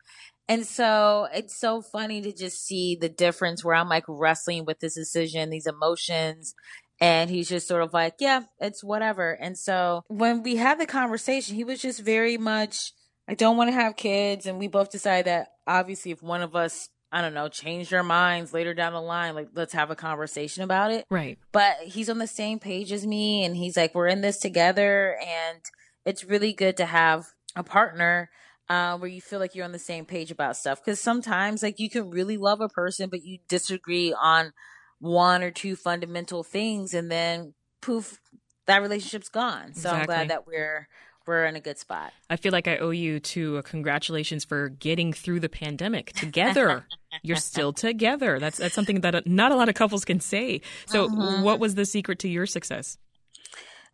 And 0.48 0.66
so 0.66 1.28
it's 1.34 1.58
so 1.58 1.82
funny 1.82 2.22
to 2.22 2.34
just 2.34 2.66
see 2.66 2.98
the 3.00 3.10
difference 3.10 3.64
where 3.64 3.76
i'm 3.76 3.90
like 3.90 4.04
wrestling 4.08 4.66
with 4.66 4.80
this 4.80 4.96
decision 4.96 5.50
these 5.50 5.68
emotions 5.68 6.56
and 7.00 7.30
he's 7.30 7.48
just 7.48 7.68
sort 7.68 7.84
of 7.84 7.94
like 7.94 8.16
yeah 8.20 8.42
it's 8.60 8.84
whatever. 8.84 9.32
And 9.32 9.58
so 9.58 10.04
when 10.08 10.42
we 10.42 10.56
had 10.56 10.80
the 10.80 10.88
conversation 10.88 11.56
he 11.56 11.64
was 11.64 11.82
just 11.82 12.00
very 12.00 12.38
much 12.38 12.94
I 13.32 13.34
don't 13.34 13.56
want 13.56 13.70
to 13.70 13.74
have 13.74 13.96
kids. 13.96 14.46
And 14.46 14.60
we 14.60 14.68
both 14.68 14.92
decided 14.92 15.26
that 15.28 15.48
obviously 15.66 16.12
if 16.12 16.22
one 16.22 16.42
of 16.42 16.54
us, 16.54 16.90
I 17.14 17.22
don't 17.22 17.34
know, 17.34 17.48
changed 17.48 17.94
our 17.94 18.04
minds 18.04 18.54
later 18.54 18.74
down 18.74 18.92
the 18.92 19.02
line, 19.02 19.36
like 19.36 19.48
let's 19.56 19.72
have 19.72 19.90
a 19.90 19.96
conversation 19.96 20.64
about 20.64 20.92
it. 20.92 21.06
Right. 21.10 21.40
But 21.54 21.78
he's 21.84 22.10
on 22.10 22.18
the 22.18 22.28
same 22.28 22.60
page 22.60 22.92
as 22.92 23.08
me 23.08 23.46
and 23.46 23.56
he's 23.56 23.78
like, 23.78 23.96
we're 23.96 24.08
in 24.08 24.20
this 24.20 24.38
together. 24.38 25.18
And 25.26 25.62
it's 26.06 26.26
really 26.26 26.52
good 26.52 26.76
to 26.78 26.86
have 26.86 27.28
a 27.56 27.64
partner 27.64 28.30
uh, 28.68 28.98
where 28.98 29.10
you 29.10 29.22
feel 29.22 29.40
like 29.40 29.56
you're 29.56 29.66
on 29.66 29.72
the 29.72 29.80
same 29.80 30.06
page 30.06 30.30
about 30.30 30.58
stuff. 30.58 30.84
Because 30.84 31.00
sometimes, 31.00 31.64
like, 31.64 31.80
you 31.80 31.90
can 31.90 32.10
really 32.10 32.38
love 32.38 32.60
a 32.60 32.70
person, 32.70 33.10
but 33.10 33.24
you 33.24 33.40
disagree 33.48 34.14
on 34.14 34.54
one 35.00 35.42
or 35.42 35.52
two 35.52 35.76
fundamental 35.76 36.44
things, 36.44 36.94
and 36.94 37.12
then 37.12 37.54
poof, 37.82 38.20
that 38.68 38.82
relationship's 38.82 39.30
gone. 39.30 39.74
So 39.74 39.90
exactly. 39.90 40.00
I'm 40.00 40.06
glad 40.06 40.30
that 40.30 40.48
we're 40.48 40.88
we're 41.32 41.46
in 41.46 41.56
a 41.56 41.62
good 41.62 41.80
spot. 41.80 42.12
I 42.30 42.36
feel 42.36 42.52
like 42.52 42.68
I 42.68 42.78
owe 42.78 42.90
you 42.90 43.22
to 43.22 43.58
a 43.58 43.64
congratulations 43.64 44.44
for 44.44 44.68
getting 44.68 45.14
through 45.14 45.40
the 45.40 45.48
pandemic 45.48 46.12
together. 46.12 46.86
You're 47.24 47.38
still 47.38 47.72
together. 47.72 48.38
That's 48.38 48.58
that's 48.58 48.76
something 48.76 49.00
that 49.02 49.26
not 49.26 49.54
a 49.54 49.56
lot 49.56 49.70
of 49.70 49.76
couples 49.76 50.04
can 50.04 50.20
say. 50.20 50.60
So, 50.88 51.06
uh-huh. 51.06 51.42
what 51.42 51.60
was 51.60 51.76
the 51.76 51.86
secret 51.86 52.20
to 52.20 52.28
your 52.28 52.46
success? 52.46 52.98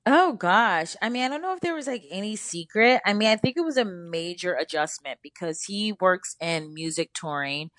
Oh 0.08 0.34
gosh. 0.34 0.96
I 1.00 1.10
mean, 1.10 1.24
I 1.24 1.28
don't 1.28 1.42
know 1.44 1.54
if 1.54 1.60
there 1.60 1.76
was 1.76 1.86
like 1.86 2.06
any 2.10 2.36
secret. 2.36 3.02
I 3.06 3.14
mean, 3.14 3.30
I 3.30 3.36
think 3.36 3.56
it 3.56 3.66
was 3.66 3.78
a 3.78 3.86
major 3.86 4.56
adjustment 4.56 5.20
because 5.22 5.64
he 5.64 5.94
works 6.00 6.36
in 6.42 6.74
music 6.74 7.12
touring 7.14 7.70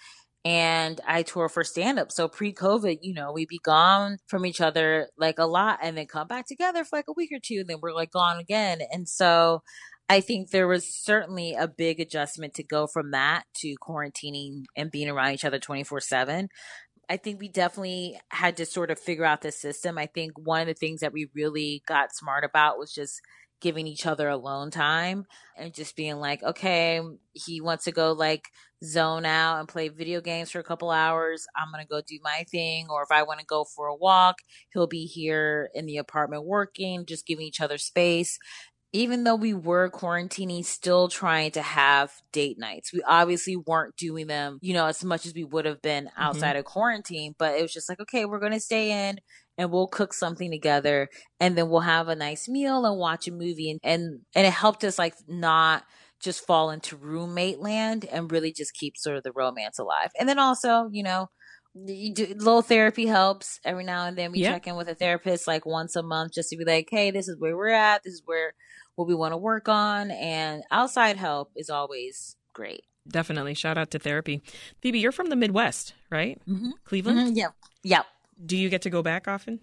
and 0.44 1.00
I 1.06 1.22
tour 1.22 1.48
for 1.48 1.64
stand 1.64 1.98
up. 1.98 2.12
So 2.12 2.28
pre 2.28 2.52
COVID, 2.52 2.98
you 3.02 3.14
know, 3.14 3.32
we'd 3.32 3.48
be 3.48 3.60
gone 3.62 4.18
from 4.28 4.46
each 4.46 4.60
other 4.60 5.08
like 5.16 5.38
a 5.38 5.46
lot 5.46 5.80
and 5.82 5.96
then 5.96 6.06
come 6.06 6.28
back 6.28 6.46
together 6.46 6.84
for 6.84 6.96
like 6.96 7.08
a 7.08 7.12
week 7.12 7.30
or 7.32 7.40
two 7.42 7.58
and 7.60 7.68
then 7.68 7.78
we're 7.82 7.92
like 7.92 8.12
gone 8.12 8.38
again. 8.38 8.80
And 8.90 9.08
so 9.08 9.62
I 10.08 10.20
think 10.20 10.50
there 10.50 10.68
was 10.68 10.86
certainly 10.94 11.54
a 11.54 11.68
big 11.68 12.00
adjustment 12.00 12.54
to 12.54 12.62
go 12.62 12.86
from 12.86 13.10
that 13.10 13.44
to 13.56 13.74
quarantining 13.86 14.64
and 14.76 14.90
being 14.90 15.10
around 15.10 15.32
each 15.32 15.44
other 15.44 15.58
24 15.58 16.00
7. 16.00 16.48
I 17.10 17.16
think 17.16 17.40
we 17.40 17.48
definitely 17.48 18.18
had 18.30 18.56
to 18.58 18.66
sort 18.66 18.90
of 18.90 18.98
figure 18.98 19.24
out 19.24 19.40
the 19.40 19.52
system. 19.52 19.98
I 19.98 20.06
think 20.06 20.32
one 20.38 20.62
of 20.62 20.66
the 20.66 20.74
things 20.74 21.00
that 21.00 21.12
we 21.12 21.28
really 21.34 21.82
got 21.86 22.14
smart 22.14 22.44
about 22.44 22.78
was 22.78 22.92
just 22.92 23.20
giving 23.60 23.86
each 23.86 24.06
other 24.06 24.28
alone 24.28 24.70
time 24.70 25.24
and 25.56 25.74
just 25.74 25.96
being 25.96 26.16
like, 26.16 26.42
okay, 26.42 27.00
he 27.32 27.60
wants 27.60 27.84
to 27.84 27.92
go 27.92 28.12
like 28.12 28.48
zone 28.84 29.24
out 29.24 29.58
and 29.58 29.68
play 29.68 29.88
video 29.88 30.20
games 30.20 30.50
for 30.50 30.60
a 30.60 30.64
couple 30.64 30.90
hours. 30.90 31.44
I'm 31.56 31.72
going 31.72 31.84
to 31.84 31.88
go 31.88 32.00
do 32.06 32.18
my 32.22 32.44
thing. 32.50 32.86
Or 32.90 33.02
if 33.02 33.10
I 33.10 33.22
want 33.24 33.40
to 33.40 33.46
go 33.46 33.64
for 33.64 33.86
a 33.88 33.96
walk, 33.96 34.36
he'll 34.72 34.86
be 34.86 35.06
here 35.06 35.70
in 35.74 35.86
the 35.86 35.96
apartment 35.96 36.44
working, 36.44 37.04
just 37.06 37.26
giving 37.26 37.46
each 37.46 37.60
other 37.60 37.78
space. 37.78 38.38
even 38.92 39.24
though 39.24 39.36
we 39.36 39.52
were 39.52 39.90
quarantining, 39.90 40.64
still 40.64 41.08
trying 41.08 41.50
to 41.50 41.60
have 41.62 42.10
date 42.32 42.58
nights. 42.58 42.92
We 42.92 43.02
obviously 43.02 43.54
weren't 43.56 43.96
doing 43.96 44.28
them, 44.28 44.58
you 44.62 44.72
know, 44.72 44.86
as 44.86 45.04
much 45.04 45.26
as 45.26 45.34
we 45.34 45.44
would 45.44 45.66
have 45.66 45.82
been 45.82 46.08
Mm-hmm. 46.20 46.22
outside 46.22 46.56
of 46.56 46.64
quarantine, 46.64 47.34
but 47.38 47.58
it 47.58 47.62
was 47.62 47.72
just 47.72 47.88
like, 47.90 48.00
okay, 48.00 48.24
we're 48.24 48.40
going 48.40 48.52
to 48.52 48.60
stay 48.60 49.08
in 49.10 49.18
and 49.58 49.70
we'll 49.70 49.88
cook 49.88 50.14
something 50.14 50.50
together 50.50 51.08
and 51.40 51.58
then 51.58 51.68
we'll 51.68 51.80
have 51.80 52.08
a 52.08 52.16
nice 52.16 52.48
meal 52.48 52.86
and 52.86 52.98
watch 52.98 53.28
a 53.28 53.32
movie. 53.32 53.70
And, 53.70 53.80
and, 53.82 54.20
and 54.34 54.46
it 54.46 54.52
helped 54.52 54.84
us 54.84 54.98
like 54.98 55.14
not 55.26 55.84
just 56.20 56.46
fall 56.46 56.70
into 56.70 56.96
roommate 56.96 57.58
land 57.60 58.06
and 58.10 58.32
really 58.32 58.52
just 58.52 58.72
keep 58.74 58.96
sort 58.96 59.16
of 59.16 59.24
the 59.24 59.32
romance 59.32 59.78
alive. 59.78 60.10
And 60.18 60.28
then 60.28 60.38
also, 60.38 60.88
you 60.90 61.02
know, 61.02 61.28
you 61.74 62.14
do, 62.14 62.26
little 62.26 62.62
therapy 62.62 63.06
helps 63.06 63.60
every 63.64 63.84
now 63.84 64.06
and 64.06 64.16
then. 64.16 64.32
We 64.32 64.40
Yeah. 64.40 64.52
check 64.52 64.66
in 64.66 64.76
with 64.76 64.88
a 64.88 64.94
therapist 64.94 65.46
like 65.46 65.66
once 65.66 65.94
a 65.96 66.02
month 66.02 66.32
just 66.34 66.50
to 66.50 66.56
be 66.56 66.64
like, 66.64 66.88
hey, 66.90 67.10
this 67.10 67.28
is 67.28 67.36
where 67.38 67.56
we're 67.56 67.68
at. 67.68 68.02
This 68.04 68.14
is 68.14 68.22
where 68.24 68.54
what 68.94 69.06
we 69.06 69.14
want 69.14 69.32
to 69.32 69.36
work 69.36 69.68
on. 69.68 70.10
And 70.10 70.62
outside 70.70 71.16
help 71.16 71.50
is 71.54 71.70
always 71.70 72.36
great. 72.52 72.82
Definitely. 73.06 73.54
Shout 73.54 73.78
out 73.78 73.90
to 73.92 73.98
therapy. 73.98 74.42
Phoebe, 74.82 74.98
you're 74.98 75.12
from 75.12 75.28
the 75.28 75.36
Midwest, 75.36 75.94
right? 76.10 76.40
Mm-hmm. 76.48 76.70
Cleveland. 76.84 77.36
Yep. 77.36 77.52
Yep. 77.84 78.06
Do 78.44 78.56
you 78.56 78.68
get 78.68 78.82
to 78.82 78.90
go 78.90 79.02
back 79.02 79.28
often? 79.28 79.60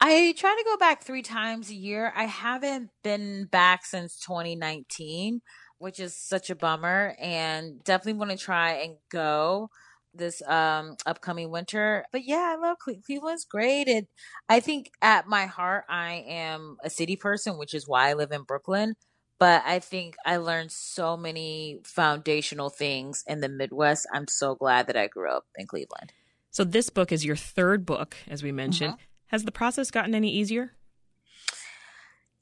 I 0.00 0.34
try 0.36 0.54
to 0.56 0.64
go 0.64 0.76
back 0.76 1.02
three 1.02 1.22
times 1.22 1.70
a 1.70 1.74
year. 1.74 2.12
I 2.16 2.24
haven't 2.24 2.90
been 3.02 3.46
back 3.46 3.84
since 3.84 4.18
2019, 4.18 5.42
which 5.78 6.00
is 6.00 6.14
such 6.16 6.48
a 6.50 6.56
bummer, 6.56 7.14
and 7.20 7.82
definitely 7.84 8.18
want 8.18 8.30
to 8.30 8.36
try 8.36 8.72
and 8.72 8.96
go 9.10 9.68
this 10.14 10.42
um 10.48 10.96
upcoming 11.06 11.50
winter. 11.50 12.04
But 12.12 12.24
yeah, 12.24 12.54
I 12.54 12.60
love 12.60 12.78
Cle- 12.82 13.02
Cleveland's 13.04 13.44
great. 13.44 13.88
And 13.88 14.06
I 14.48 14.60
think 14.60 14.90
at 15.02 15.26
my 15.28 15.46
heart, 15.46 15.84
I 15.88 16.24
am 16.26 16.76
a 16.82 16.90
city 16.90 17.16
person, 17.16 17.58
which 17.58 17.74
is 17.74 17.86
why 17.86 18.08
I 18.10 18.14
live 18.14 18.32
in 18.32 18.42
Brooklyn. 18.42 18.94
But 19.38 19.62
I 19.66 19.78
think 19.78 20.16
I 20.26 20.36
learned 20.36 20.70
so 20.72 21.16
many 21.16 21.80
foundational 21.84 22.68
things 22.70 23.22
in 23.26 23.40
the 23.40 23.48
Midwest. 23.48 24.06
I'm 24.12 24.26
so 24.28 24.54
glad 24.54 24.86
that 24.88 24.96
I 24.96 25.06
grew 25.06 25.30
up 25.30 25.44
in 25.56 25.66
Cleveland. 25.66 26.12
So 26.50 26.64
this 26.64 26.90
book 26.90 27.12
is 27.12 27.24
your 27.24 27.36
third 27.36 27.86
book, 27.86 28.16
as 28.28 28.42
we 28.42 28.52
mentioned. 28.52 28.94
Mm-hmm. 28.94 29.04
Has 29.28 29.44
the 29.44 29.52
process 29.52 29.90
gotten 29.90 30.14
any 30.14 30.30
easier? 30.30 30.72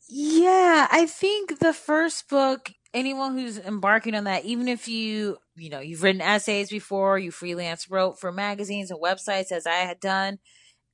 Yeah, 0.09 0.89
I 0.91 1.05
think 1.05 1.59
the 1.59 1.75
first 1.75 2.31
book, 2.31 2.73
anyone 2.95 3.37
who's 3.37 3.59
embarking 3.59 4.15
on 4.15 4.25
that, 4.25 4.47
even 4.47 4.67
if 4.67 4.89
you, 4.89 5.37
you 5.55 5.69
know, 5.69 5.81
you've 5.81 6.03
written 6.03 6.23
essays 6.23 6.71
before, 6.71 7.19
you 7.19 7.31
freelance 7.31 7.91
wrote 7.91 8.19
for 8.19 8.33
magazines 8.33 8.91
and 8.91 9.03
websites 9.03 9.53
as 9.53 9.67
I 9.67 9.81
had 9.81 10.01
done, 10.01 10.39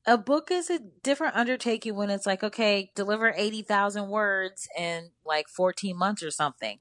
a 0.07 0.19
book 0.19 0.51
is 0.51 0.69
a 0.69 0.81
different 1.03 1.37
undertaking 1.37 1.95
when 1.95 2.11
it's 2.11 2.27
like, 2.27 2.45
okay, 2.45 2.91
deliver 2.95 3.33
80,000 3.35 4.09
words 4.09 4.69
in 4.77 5.11
like 5.25 5.49
14 5.49 5.97
months 5.97 6.23
or 6.23 6.31
something. 6.31 6.79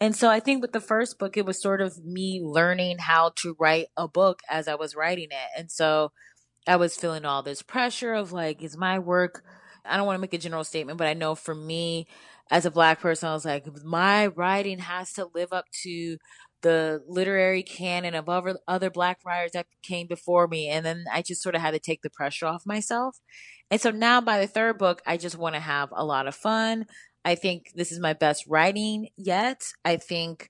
And 0.00 0.14
so 0.14 0.28
I 0.28 0.40
think 0.40 0.60
with 0.60 0.72
the 0.72 0.80
first 0.80 1.18
book, 1.18 1.36
it 1.36 1.46
was 1.46 1.60
sort 1.60 1.80
of 1.80 2.04
me 2.04 2.40
learning 2.42 2.98
how 2.98 3.32
to 3.36 3.56
write 3.58 3.86
a 3.96 4.06
book 4.06 4.40
as 4.50 4.68
I 4.68 4.74
was 4.74 4.94
writing 4.94 5.28
it. 5.30 5.58
And 5.58 5.70
so 5.70 6.12
I 6.66 6.76
was 6.76 6.96
feeling 6.96 7.24
all 7.24 7.42
this 7.42 7.62
pressure 7.62 8.12
of 8.12 8.32
like, 8.32 8.62
is 8.62 8.76
my 8.76 8.98
work, 8.98 9.42
I 9.84 9.96
don't 9.96 10.06
want 10.06 10.16
to 10.16 10.20
make 10.20 10.34
a 10.34 10.38
general 10.38 10.64
statement, 10.64 10.98
but 10.98 11.06
I 11.06 11.14
know 11.14 11.34
for 11.34 11.54
me 11.54 12.06
as 12.50 12.66
a 12.66 12.70
black 12.70 13.00
person, 13.00 13.28
I 13.28 13.34
was 13.34 13.44
like, 13.44 13.66
my 13.84 14.26
writing 14.26 14.80
has 14.80 15.12
to 15.14 15.30
live 15.34 15.52
up 15.52 15.66
to 15.82 16.18
the 16.66 17.02
literary 17.06 17.62
canon 17.62 18.14
of 18.14 18.28
other, 18.28 18.58
other 18.66 18.90
black 18.90 19.20
writers 19.24 19.52
that 19.52 19.66
came 19.82 20.06
before 20.08 20.48
me. 20.48 20.68
And 20.68 20.84
then 20.84 21.04
I 21.12 21.22
just 21.22 21.42
sort 21.42 21.54
of 21.54 21.60
had 21.60 21.72
to 21.72 21.78
take 21.78 22.02
the 22.02 22.10
pressure 22.10 22.46
off 22.46 22.66
myself. 22.66 23.18
And 23.70 23.80
so 23.80 23.90
now 23.90 24.20
by 24.20 24.40
the 24.40 24.46
third 24.46 24.78
book, 24.78 25.00
I 25.06 25.16
just 25.16 25.38
want 25.38 25.54
to 25.54 25.60
have 25.60 25.90
a 25.94 26.04
lot 26.04 26.26
of 26.26 26.34
fun. 26.34 26.86
I 27.24 27.34
think 27.34 27.72
this 27.74 27.92
is 27.92 28.00
my 28.00 28.12
best 28.12 28.44
writing 28.48 29.08
yet. 29.16 29.62
I 29.84 29.96
think 29.96 30.48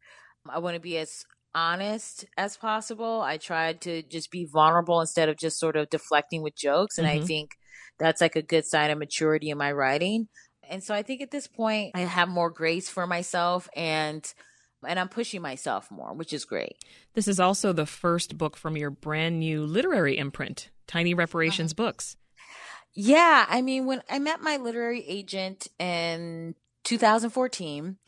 I 0.49 0.58
want 0.58 0.75
to 0.75 0.80
be 0.80 0.99
as 0.99 1.25
honest 1.54 2.25
as 2.37 2.56
possible. 2.56 3.23
I 3.23 3.38
tried 3.38 3.80
to 3.82 4.02
just 4.02 4.30
be 4.30 4.46
vulnerable 4.50 5.00
instead 5.00 5.28
of 5.28 5.38
just 5.38 5.58
sort 5.58 5.76
of 5.76 5.90
deflecting 5.90 6.42
with 6.42 6.56
jokes. 6.56 6.99
And 6.99 7.06
I 7.06 7.18
Mhm. 7.18 7.26
think 7.26 7.50
that's 7.99 8.20
like 8.20 8.37
a 8.37 8.42
good 8.42 8.66
sign 8.66 8.90
of 8.90 8.99
maturity 8.99 9.50
in 9.50 9.58
my 9.58 9.73
writing. 9.73 10.28
And 10.68 10.82
so 10.82 10.94
I 10.94 11.02
think 11.02 11.23
at 11.23 11.30
this 11.30 11.46
point 11.46 11.92
I 11.94 12.00
have 12.00 12.28
more 12.28 12.50
grace 12.50 12.88
for 12.88 13.06
myself 13.06 13.68
and 13.75 14.23
and 14.87 14.99
I'm 14.99 15.09
pushing 15.09 15.43
myself 15.43 15.90
more, 15.90 16.12
which 16.12 16.33
is 16.33 16.45
great. 16.45 16.76
This 17.14 17.28
is 17.28 17.40
also 17.40 17.73
the 17.73 17.87
first 17.87 18.38
book 18.38 18.57
from 18.57 18.76
your 18.76 18.90
brand 18.90 19.40
new 19.40 19.64
literary 19.64 20.16
imprint, 20.16 20.71
Tiny 20.87 21.14
Reparations 21.14 21.73
Books. 21.73 22.16
Yeah, 22.95 23.45
I 23.49 23.61
mean, 23.61 23.85
when 23.85 24.02
I 24.09 24.19
met 24.19 24.40
my 24.40 24.57
literary 24.57 25.07
agent 25.07 25.69
in 25.78 26.55
2014, 26.85 27.99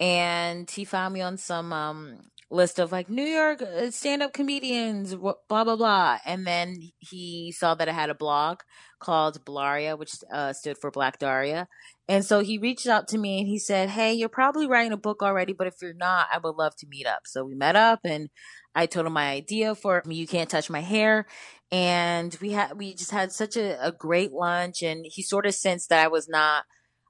and 0.00 0.68
he 0.68 0.84
found 0.84 1.14
me 1.14 1.20
on 1.20 1.36
some 1.36 1.72
um, 1.72 2.18
list 2.50 2.78
of 2.78 2.92
like 2.92 3.08
New 3.08 3.24
York 3.24 3.62
uh, 3.62 3.90
stand-up 3.90 4.32
comedians, 4.32 5.14
blah 5.14 5.34
blah 5.48 5.76
blah, 5.76 6.18
and 6.24 6.46
then 6.46 6.76
he 6.98 7.52
saw 7.52 7.74
that 7.74 7.88
I 7.88 7.92
had 7.92 8.10
a 8.10 8.14
blog 8.14 8.60
called 8.98 9.44
Blaria, 9.44 9.98
which 9.98 10.12
uh, 10.32 10.52
stood 10.52 10.78
for 10.78 10.90
Black 10.90 11.18
Daria, 11.18 11.68
and 12.08 12.24
so 12.24 12.40
he 12.40 12.58
reached 12.58 12.86
out 12.86 13.08
to 13.08 13.18
me 13.18 13.38
and 13.38 13.48
he 13.48 13.58
said, 13.58 13.90
"Hey, 13.90 14.12
you're 14.14 14.28
probably 14.28 14.66
writing 14.66 14.92
a 14.92 14.96
book 14.96 15.22
already, 15.22 15.52
but 15.52 15.66
if 15.66 15.74
you're 15.82 15.94
not, 15.94 16.28
I 16.32 16.38
would 16.38 16.56
love 16.56 16.76
to 16.76 16.86
meet 16.86 17.06
up." 17.06 17.22
So 17.26 17.44
we 17.44 17.54
met 17.54 17.76
up 17.76 18.00
and. 18.04 18.28
I 18.76 18.86
told 18.86 19.06
him 19.06 19.12
my 19.12 19.30
idea 19.30 19.76
for 19.76 20.02
You 20.04 20.26
Can't 20.26 20.50
Touch 20.50 20.68
My 20.68 20.80
Hair 20.80 21.26
and 21.74 22.36
we 22.40 22.52
had 22.52 22.78
we 22.78 22.94
just 22.94 23.10
had 23.10 23.32
such 23.32 23.56
a, 23.56 23.84
a 23.84 23.90
great 23.90 24.32
lunch 24.32 24.82
and 24.82 25.04
he 25.08 25.22
sort 25.22 25.44
of 25.44 25.54
sensed 25.54 25.88
that 25.88 26.04
i 26.04 26.08
was 26.08 26.28
not 26.28 26.64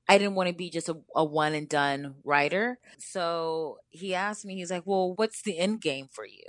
i 0.09 0.19
didn't 0.19 0.35
want 0.35 0.49
to 0.49 0.55
be 0.55 0.71
just 0.71 0.89
a, 0.89 0.97
a 1.15 1.25
one 1.25 1.55
and 1.55 1.69
done 1.69 2.15
writer 2.25 2.79
so 2.99 3.79
he 3.91 4.15
asked 4.15 4.45
me 4.45 4.55
he's 4.55 4.71
like 4.71 4.83
well 4.87 5.15
what's 5.15 5.43
the 5.43 5.59
end 5.59 5.81
game 5.81 6.09
for 6.13 6.27
you 6.27 6.45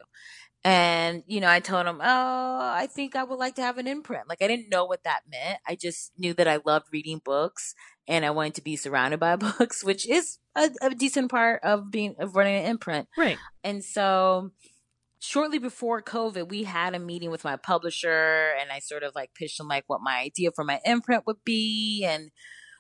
and 0.64 1.24
you 1.28 1.40
know 1.40 1.50
i 1.50 1.60
told 1.60 1.86
him 1.86 2.00
oh 2.02 2.60
i 2.74 2.88
think 2.88 3.16
i 3.16 3.24
would 3.24 3.38
like 3.40 3.56
to 3.56 3.62
have 3.62 3.78
an 3.78 3.88
imprint 3.88 4.28
like 4.28 4.42
i 4.42 4.48
didn't 4.48 4.70
know 4.70 4.86
what 4.86 5.04
that 5.04 5.22
meant 5.30 5.60
i 5.68 5.76
just 5.76 6.12
knew 6.18 6.34
that 6.34 6.48
i 6.48 6.60
loved 6.66 6.88
reading 6.92 7.22
books 7.24 7.76
and 8.08 8.26
i 8.26 8.30
wanted 8.32 8.56
to 8.56 8.62
be 8.64 8.76
surrounded 8.76 9.20
by 9.20 9.36
books 9.48 9.84
which 9.84 10.08
is 10.10 10.40
a, 10.56 10.70
a 10.82 10.90
decent 10.90 11.30
part 11.30 11.62
of 11.64 11.92
being 11.92 12.16
of 12.20 12.36
running 12.36 12.56
an 12.56 12.66
imprint 12.66 13.08
Right. 13.18 13.38
and 13.64 13.84
so 13.84 14.52
shortly 15.22 15.58
before 15.58 16.04
COVID, 16.04 16.50
we 16.50 16.66
had 16.66 16.94
a 16.94 17.00
meeting 17.00 17.32
with 17.32 17.44
my 17.44 17.56
publisher 17.56 18.54
and 18.62 18.72
I 18.72 18.78
sort 18.78 19.02
of 19.02 19.16
like 19.16 19.34
pitched 19.34 19.60
him 19.60 19.68
like 19.68 19.84
what 19.88 20.02
my 20.04 20.20
idea 20.20 20.52
for 20.52 20.64
my 20.64 20.80
imprint 20.86 21.26
would 21.26 21.44
be. 21.44 22.06
And, 22.06 22.30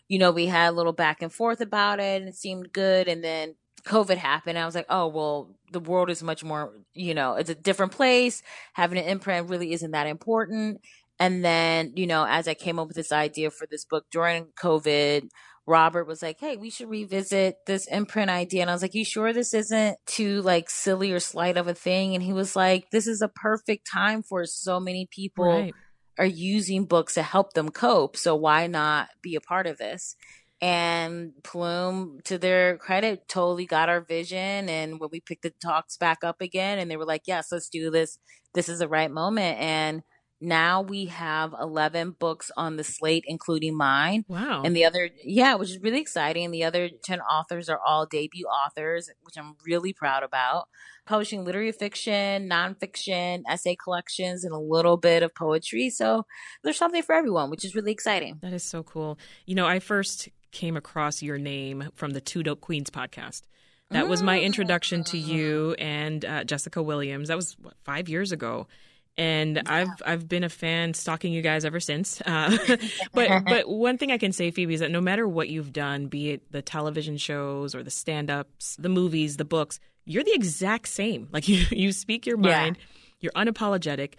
you 0.07 0.19
know, 0.19 0.31
we 0.31 0.45
had 0.47 0.69
a 0.69 0.75
little 0.75 0.93
back 0.93 1.21
and 1.21 1.31
forth 1.31 1.61
about 1.61 1.99
it 1.99 2.21
and 2.21 2.29
it 2.29 2.35
seemed 2.35 2.71
good. 2.71 3.07
And 3.07 3.23
then 3.23 3.55
COVID 3.85 4.17
happened. 4.17 4.57
I 4.57 4.65
was 4.65 4.75
like, 4.75 4.87
oh, 4.89 5.07
well, 5.07 5.55
the 5.71 5.79
world 5.79 6.09
is 6.09 6.23
much 6.23 6.43
more, 6.43 6.73
you 6.93 7.13
know, 7.13 7.35
it's 7.35 7.49
a 7.49 7.55
different 7.55 7.91
place. 7.91 8.41
Having 8.73 8.99
an 8.99 9.05
imprint 9.05 9.49
really 9.49 9.73
isn't 9.73 9.91
that 9.91 10.07
important. 10.07 10.81
And 11.19 11.45
then, 11.45 11.93
you 11.95 12.07
know, 12.07 12.25
as 12.27 12.47
I 12.47 12.53
came 12.55 12.77
up 12.77 12.87
with 12.87 12.97
this 12.97 13.11
idea 13.11 13.49
for 13.49 13.65
this 13.69 13.85
book 13.85 14.05
during 14.11 14.47
COVID, 14.59 15.29
Robert 15.67 16.05
was 16.05 16.21
like, 16.21 16.39
Hey, 16.39 16.57
we 16.57 16.69
should 16.69 16.89
revisit 16.89 17.57
this 17.65 17.87
imprint 17.87 18.29
idea. 18.29 18.61
And 18.61 18.69
I 18.69 18.73
was 18.73 18.81
like, 18.81 18.93
You 18.93 19.05
sure 19.05 19.33
this 19.33 19.53
isn't 19.53 19.97
too 20.05 20.41
like 20.41 20.69
silly 20.69 21.11
or 21.11 21.19
slight 21.19 21.57
of 21.57 21.67
a 21.67 21.73
thing? 21.73 22.13
And 22.13 22.23
he 22.23 22.33
was 22.33 22.55
like, 22.55 22.91
This 22.91 23.07
is 23.07 23.21
a 23.21 23.27
perfect 23.29 23.87
time 23.91 24.21
for 24.21 24.45
so 24.45 24.79
many 24.79 25.07
people 25.09 25.45
Right. 25.45 25.73
Are 26.17 26.25
using 26.25 26.85
books 26.85 27.15
to 27.15 27.23
help 27.23 27.53
them 27.53 27.69
cope. 27.69 28.17
So 28.17 28.35
why 28.35 28.67
not 28.67 29.09
be 29.21 29.35
a 29.35 29.41
part 29.41 29.67
of 29.67 29.77
this? 29.77 30.15
And 30.61 31.33
Plume, 31.43 32.19
to 32.25 32.37
their 32.37 32.77
credit, 32.77 33.27
totally 33.27 33.65
got 33.65 33.89
our 33.89 34.01
vision. 34.01 34.69
And 34.69 34.99
when 34.99 35.09
we 35.11 35.19
picked 35.19 35.43
the 35.43 35.51
talks 35.61 35.97
back 35.97 36.23
up 36.23 36.41
again, 36.41 36.79
and 36.79 36.89
they 36.89 36.97
were 36.97 37.05
like, 37.05 37.23
Yes, 37.25 37.51
let's 37.51 37.69
do 37.69 37.91
this. 37.91 38.17
This 38.53 38.69
is 38.69 38.79
the 38.79 38.87
right 38.87 39.11
moment. 39.11 39.59
And 39.59 40.03
now 40.41 40.81
we 40.81 41.05
have 41.05 41.53
11 41.59 42.11
books 42.19 42.51
on 42.57 42.75
the 42.75 42.83
slate, 42.83 43.23
including 43.27 43.75
mine. 43.75 44.25
Wow. 44.27 44.63
And 44.63 44.75
the 44.75 44.85
other, 44.85 45.09
yeah, 45.23 45.55
which 45.55 45.69
is 45.69 45.79
really 45.79 46.01
exciting. 46.01 46.51
The 46.51 46.63
other 46.63 46.89
10 46.89 47.21
authors 47.21 47.69
are 47.69 47.79
all 47.85 48.05
debut 48.05 48.45
authors, 48.45 49.09
which 49.21 49.37
I'm 49.37 49.55
really 49.65 49.93
proud 49.93 50.23
about. 50.23 50.67
Publishing 51.05 51.45
literary 51.45 51.71
fiction, 51.71 52.49
nonfiction, 52.49 53.43
essay 53.49 53.75
collections, 53.75 54.43
and 54.43 54.53
a 54.53 54.59
little 54.59 54.97
bit 54.97 55.23
of 55.23 55.33
poetry. 55.33 55.89
So 55.89 56.25
there's 56.63 56.77
something 56.77 57.03
for 57.03 57.15
everyone, 57.15 57.49
which 57.49 57.63
is 57.63 57.75
really 57.75 57.91
exciting. 57.91 58.39
That 58.41 58.53
is 58.53 58.63
so 58.63 58.83
cool. 58.83 59.17
You 59.45 59.55
know, 59.55 59.67
I 59.67 59.79
first 59.79 60.29
came 60.51 60.75
across 60.75 61.21
your 61.21 61.37
name 61.37 61.89
from 61.95 62.11
the 62.11 62.21
Two 62.21 62.43
Dope 62.43 62.61
Queens 62.61 62.89
podcast. 62.89 63.43
That 63.91 64.09
was 64.09 64.23
my 64.23 64.39
introduction 64.39 65.03
to 65.05 65.17
you 65.17 65.73
and 65.77 66.25
uh, 66.25 66.43
Jessica 66.43 66.81
Williams. 66.81 67.27
That 67.27 67.37
was 67.37 67.55
what, 67.61 67.75
five 67.83 68.09
years 68.09 68.31
ago, 68.31 68.67
and 69.17 69.61
I've 69.65 69.89
I've 70.05 70.27
been 70.27 70.43
a 70.43 70.49
fan, 70.49 70.93
stalking 70.93 71.31
you 71.33 71.41
guys 71.41 71.65
ever 71.65 71.79
since. 71.79 72.21
Uh, 72.25 72.57
but 73.13 73.45
but 73.45 73.69
one 73.69 73.97
thing 73.97 74.11
I 74.11 74.17
can 74.17 74.31
say, 74.31 74.51
Phoebe, 74.51 74.73
is 74.73 74.79
that 74.81 74.91
no 74.91 75.01
matter 75.01 75.27
what 75.27 75.49
you've 75.49 75.71
done, 75.73 76.07
be 76.07 76.31
it 76.31 76.51
the 76.51 76.61
television 76.61 77.17
shows 77.17 77.73
or 77.75 77.83
the 77.83 77.91
stand-ups, 77.91 78.75
the 78.77 78.89
movies, 78.89 79.37
the 79.37 79.45
books, 79.45 79.79
you're 80.05 80.23
the 80.23 80.33
exact 80.33 80.87
same. 80.87 81.29
Like 81.33 81.47
you 81.47 81.65
you 81.71 81.91
speak 81.91 82.25
your 82.25 82.37
mind, 82.37 82.49
Yeah. 82.51 82.61
mind, 82.63 82.77
you're 83.21 83.31
unapologetic. 83.33 84.13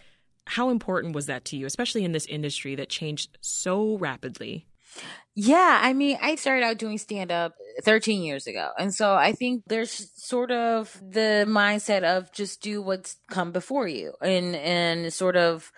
How 0.46 0.70
important 0.70 1.14
was 1.14 1.26
that 1.26 1.44
to 1.46 1.56
you, 1.56 1.66
especially 1.66 2.04
in 2.04 2.12
this 2.12 2.26
industry 2.26 2.74
that 2.76 2.88
changed 2.88 3.36
so 3.40 3.96
rapidly? 3.98 4.66
Yeah, 5.34 5.80
I 5.82 5.92
mean, 5.92 6.18
I 6.22 6.34
started 6.36 6.64
out 6.64 6.78
doing 6.78 6.96
stand 6.96 7.30
up 7.30 7.54
13 7.84 8.22
years 8.22 8.46
ago. 8.46 8.70
And 8.78 8.94
so 8.94 9.14
I 9.14 9.32
think 9.32 9.64
there's 9.66 10.10
sort 10.16 10.50
of 10.50 10.98
the 11.06 11.44
mindset 11.46 12.04
of 12.04 12.32
just 12.32 12.62
do 12.62 12.80
what's 12.80 13.18
come 13.30 13.52
before 13.52 13.86
you 13.86 14.14
and 14.22 14.56
and 14.56 15.12
sort 15.12 15.36
of 15.36 15.70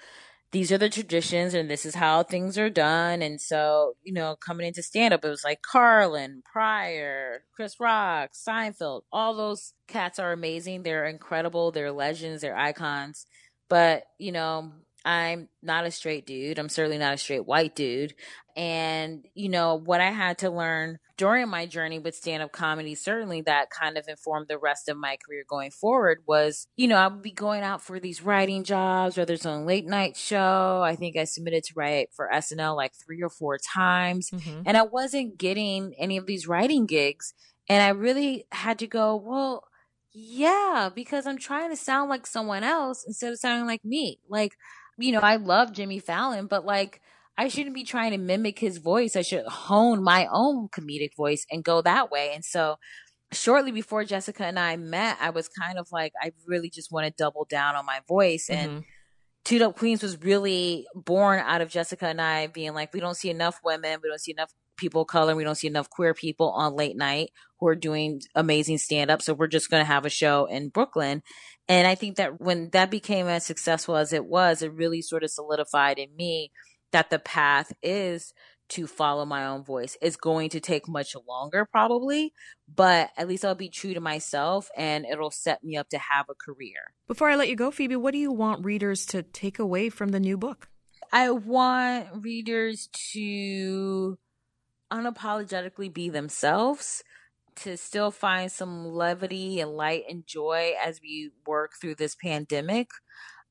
these 0.51 0.73
are 0.73 0.79
the 0.79 0.89
traditions 0.89 1.53
and 1.55 1.71
this 1.71 1.85
is 1.85 1.95
how 1.95 2.23
things 2.23 2.57
are 2.57 2.71
done. 2.71 3.21
And 3.21 3.41
so, 3.41 3.95
you 4.03 4.13
know, 4.15 4.37
coming 4.37 4.67
into 4.67 4.83
stand 4.83 5.13
up, 5.13 5.25
it 5.25 5.29
was 5.29 5.45
like 5.45 5.61
Carlin, 5.61 6.43
Pryor, 6.51 7.43
Chris 7.55 7.79
Rock, 7.81 8.31
Seinfeld, 8.33 9.03
all 9.13 9.35
those 9.35 9.75
cats 9.89 10.19
are 10.19 10.33
amazing. 10.33 10.83
They're 10.85 11.05
incredible. 11.05 11.71
They're 11.71 11.93
legends. 11.93 12.41
They're 12.41 12.57
icons. 12.57 13.27
But, 13.69 14.05
you 14.19 14.33
know, 14.33 14.73
I'm 15.05 15.49
not 15.63 15.87
a 15.87 15.91
straight 15.91 16.27
dude. 16.27 16.59
I'm 16.59 16.69
certainly 16.69 16.99
not 16.99 17.15
a 17.15 17.19
straight 17.19 17.47
white 17.47 17.75
dude. 17.75 18.15
And, 18.57 19.25
you 19.35 19.49
know, 19.49 19.77
what 19.77 20.01
I 20.01 20.11
had 20.11 20.39
to 20.39 20.51
learn 20.51 20.99
during 21.17 21.49
my 21.49 21.65
journey 21.67 22.01
with 22.01 22.17
stand 22.17 22.43
up 22.43 22.51
comedy, 22.51 22.97
certainly 22.97 23.41
that 23.43 23.71
kind 23.71 23.97
of 23.97 24.09
informed 24.09 24.49
the 24.49 24.59
rest 24.59 24.89
of 24.89 24.97
my 24.97 25.17
career 25.17 25.45
going 25.49 25.71
forward 25.71 26.23
was, 26.27 26.67
you 26.77 26.89
know, 26.89 26.97
I 26.97 27.07
would 27.07 27.23
be 27.23 27.31
going 27.31 27.63
out 27.63 27.83
for 27.83 28.01
these 28.01 28.21
writing 28.21 28.65
jobs, 28.65 29.17
whether 29.17 29.35
it's 29.35 29.47
on 29.47 29.65
late 29.65 29.87
night 29.87 30.17
show. 30.17 30.83
I 30.85 30.97
think 30.97 31.17
I 31.17 31.25
submitted 31.25 31.65
to 31.65 31.75
write 31.77 32.09
for 32.13 32.29
SNL 32.33 32.77
like 32.77 32.95
three 32.95 33.23
or 33.23 33.31
four 33.31 33.59
times. 33.59 34.31
Mm-hmm. 34.31 34.63
And 34.67 34.77
I 34.77 34.83
wasn't 34.83 35.39
getting 35.39 35.95
any 35.97 36.17
of 36.17 36.27
these 36.27 36.49
writing 36.49 36.87
gigs. 36.87 37.35
And 37.69 37.83
I 37.83 37.91
really 37.91 38.47
had 38.51 38.81
to 38.81 38.89
go, 38.89 39.15
well, 39.15 39.69
yeah, 40.13 40.91
because 40.93 41.27
I'm 41.27 41.39
trying 41.39 41.71
to 41.71 41.77
sound 41.77 42.11
like 42.11 42.27
someone 42.27 42.65
else 42.65 43.05
instead 43.07 43.33
of 43.33 43.39
sounding 43.39 43.67
like 43.67 43.85
me. 43.85 44.19
Like, 44.29 44.57
you 44.99 45.13
know, 45.13 45.21
I 45.21 45.37
love 45.37 45.73
Jimmy 45.73 45.99
Fallon, 45.99 46.47
but 46.47 46.65
like, 46.65 47.01
I 47.37 47.49
shouldn't 47.49 47.75
be 47.75 47.85
trying 47.85 48.11
to 48.11 48.19
mimic 48.19 48.59
his 48.59 48.79
voice. 48.79 49.15
I 49.15 49.23
should 49.23 49.47
hone 49.47 50.03
my 50.03 50.27
own 50.31 50.69
comedic 50.69 51.15
voice 51.17 51.47
and 51.51 51.63
go 51.63 51.81
that 51.83 52.11
way. 52.11 52.33
And 52.35 52.45
so, 52.45 52.77
shortly 53.33 53.71
before 53.71 54.05
Jessica 54.05 54.45
and 54.45 54.59
I 54.59 54.77
met, 54.77 55.19
I 55.21 55.31
was 55.31 55.49
kind 55.49 55.79
of 55.79 55.89
like, 55.93 56.13
I 56.21 56.33
really 56.47 56.69
just 56.69 56.91
want 56.91 57.07
to 57.07 57.13
double 57.17 57.47
down 57.49 57.77
on 57.77 57.87
my 57.87 58.01
voice. 58.09 58.49
Mm-hmm. 58.51 58.71
And 58.71 58.85
Two 59.45 59.59
Dope 59.59 59.77
Queens 59.77 60.03
was 60.03 60.21
really 60.21 60.87
born 60.95 61.39
out 61.39 61.61
of 61.61 61.71
Jessica 61.71 62.07
and 62.07 62.21
I 62.21 62.49
being 62.49 62.75
like, 62.75 62.93
we 62.93 63.01
don't 63.01 63.17
see 63.17 63.31
enough 63.31 63.61
women, 63.65 64.01
we 64.03 64.09
don't 64.09 64.21
see 64.21 64.33
enough 64.33 64.53
people 64.77 65.03
of 65.03 65.09
color, 65.09 65.37
we 65.37 65.45
don't 65.45 65.55
see 65.55 65.67
enough 65.67 65.89
queer 65.89 66.15
people 66.15 66.51
on 66.51 66.75
late 66.75 66.97
night 66.97 67.31
who 67.61 67.69
are 67.69 67.75
doing 67.75 68.21
amazing 68.35 68.79
stand 68.79 69.11
up. 69.11 69.23
So 69.23 69.35
we're 69.35 69.47
just 69.47 69.71
going 69.71 69.81
to 69.81 69.87
have 69.87 70.05
a 70.05 70.11
show 70.11 70.47
in 70.47 70.69
Brooklyn. 70.69 71.23
And 71.69 71.87
I 71.87 71.95
think 71.95 72.17
that 72.17 72.41
when 72.41 72.71
that 72.71 72.91
became 72.91 73.27
as 73.27 73.45
successful 73.45 73.97
as 73.97 74.13
it 74.13 74.25
was, 74.25 74.63
it 74.63 74.73
really 74.73 75.03
sort 75.03 75.23
of 75.23 75.31
solidified 75.31 75.99
in 75.99 76.17
me 76.17 76.51
that 76.93 77.11
the 77.11 77.19
path 77.19 77.73
is 77.83 78.33
to 78.71 78.87
follow 78.87 79.25
my 79.25 79.47
own 79.47 79.65
voice. 79.65 79.97
It's 80.01 80.17
going 80.17 80.51
to 80.51 80.61
take 80.61 80.89
much 80.89 81.15
longer, 81.27 81.67
probably, 81.71 82.33
but 82.73 83.11
at 83.17 83.29
least 83.29 83.45
I'll 83.45 83.55
be 83.55 83.69
true 83.69 83.95
to 83.95 84.01
myself 84.01 84.69
and 84.77 85.05
it'll 85.07 85.31
set 85.31 85.65
me 85.65 85.77
up 85.77 85.89
to 85.91 85.99
have 85.99 86.27
a 86.29 86.35
career. 86.35 86.93
Before 87.07 87.31
I 87.31 87.37
let 87.37 87.49
you 87.49 87.57
go, 87.57 87.71
Phoebe, 87.71 87.97
what 87.97 88.13
do 88.13 88.19
you 88.19 88.33
want 88.33 88.65
readers 88.65 89.07
to 89.07 89.23
take 89.23 89.59
away 89.59 89.89
from 89.89 90.11
the 90.11 90.21
new 90.21 90.37
book? 90.37 90.69
I 91.13 91.31
want 91.31 92.09
readers 92.23 92.89
to 93.13 94.19
unapologetically 94.93 95.93
be 95.93 96.11
themselves, 96.11 97.03
to 97.59 97.77
still 97.77 98.11
find 98.11 98.51
some 98.51 98.87
levity 98.87 99.61
and 99.61 99.71
light 99.71 100.05
and 100.09 100.27
joy 100.27 100.73
as 100.85 101.01
we 101.01 101.31
work 101.47 101.73
through 101.81 101.97
this 101.97 102.15
pandemic. 102.15 102.89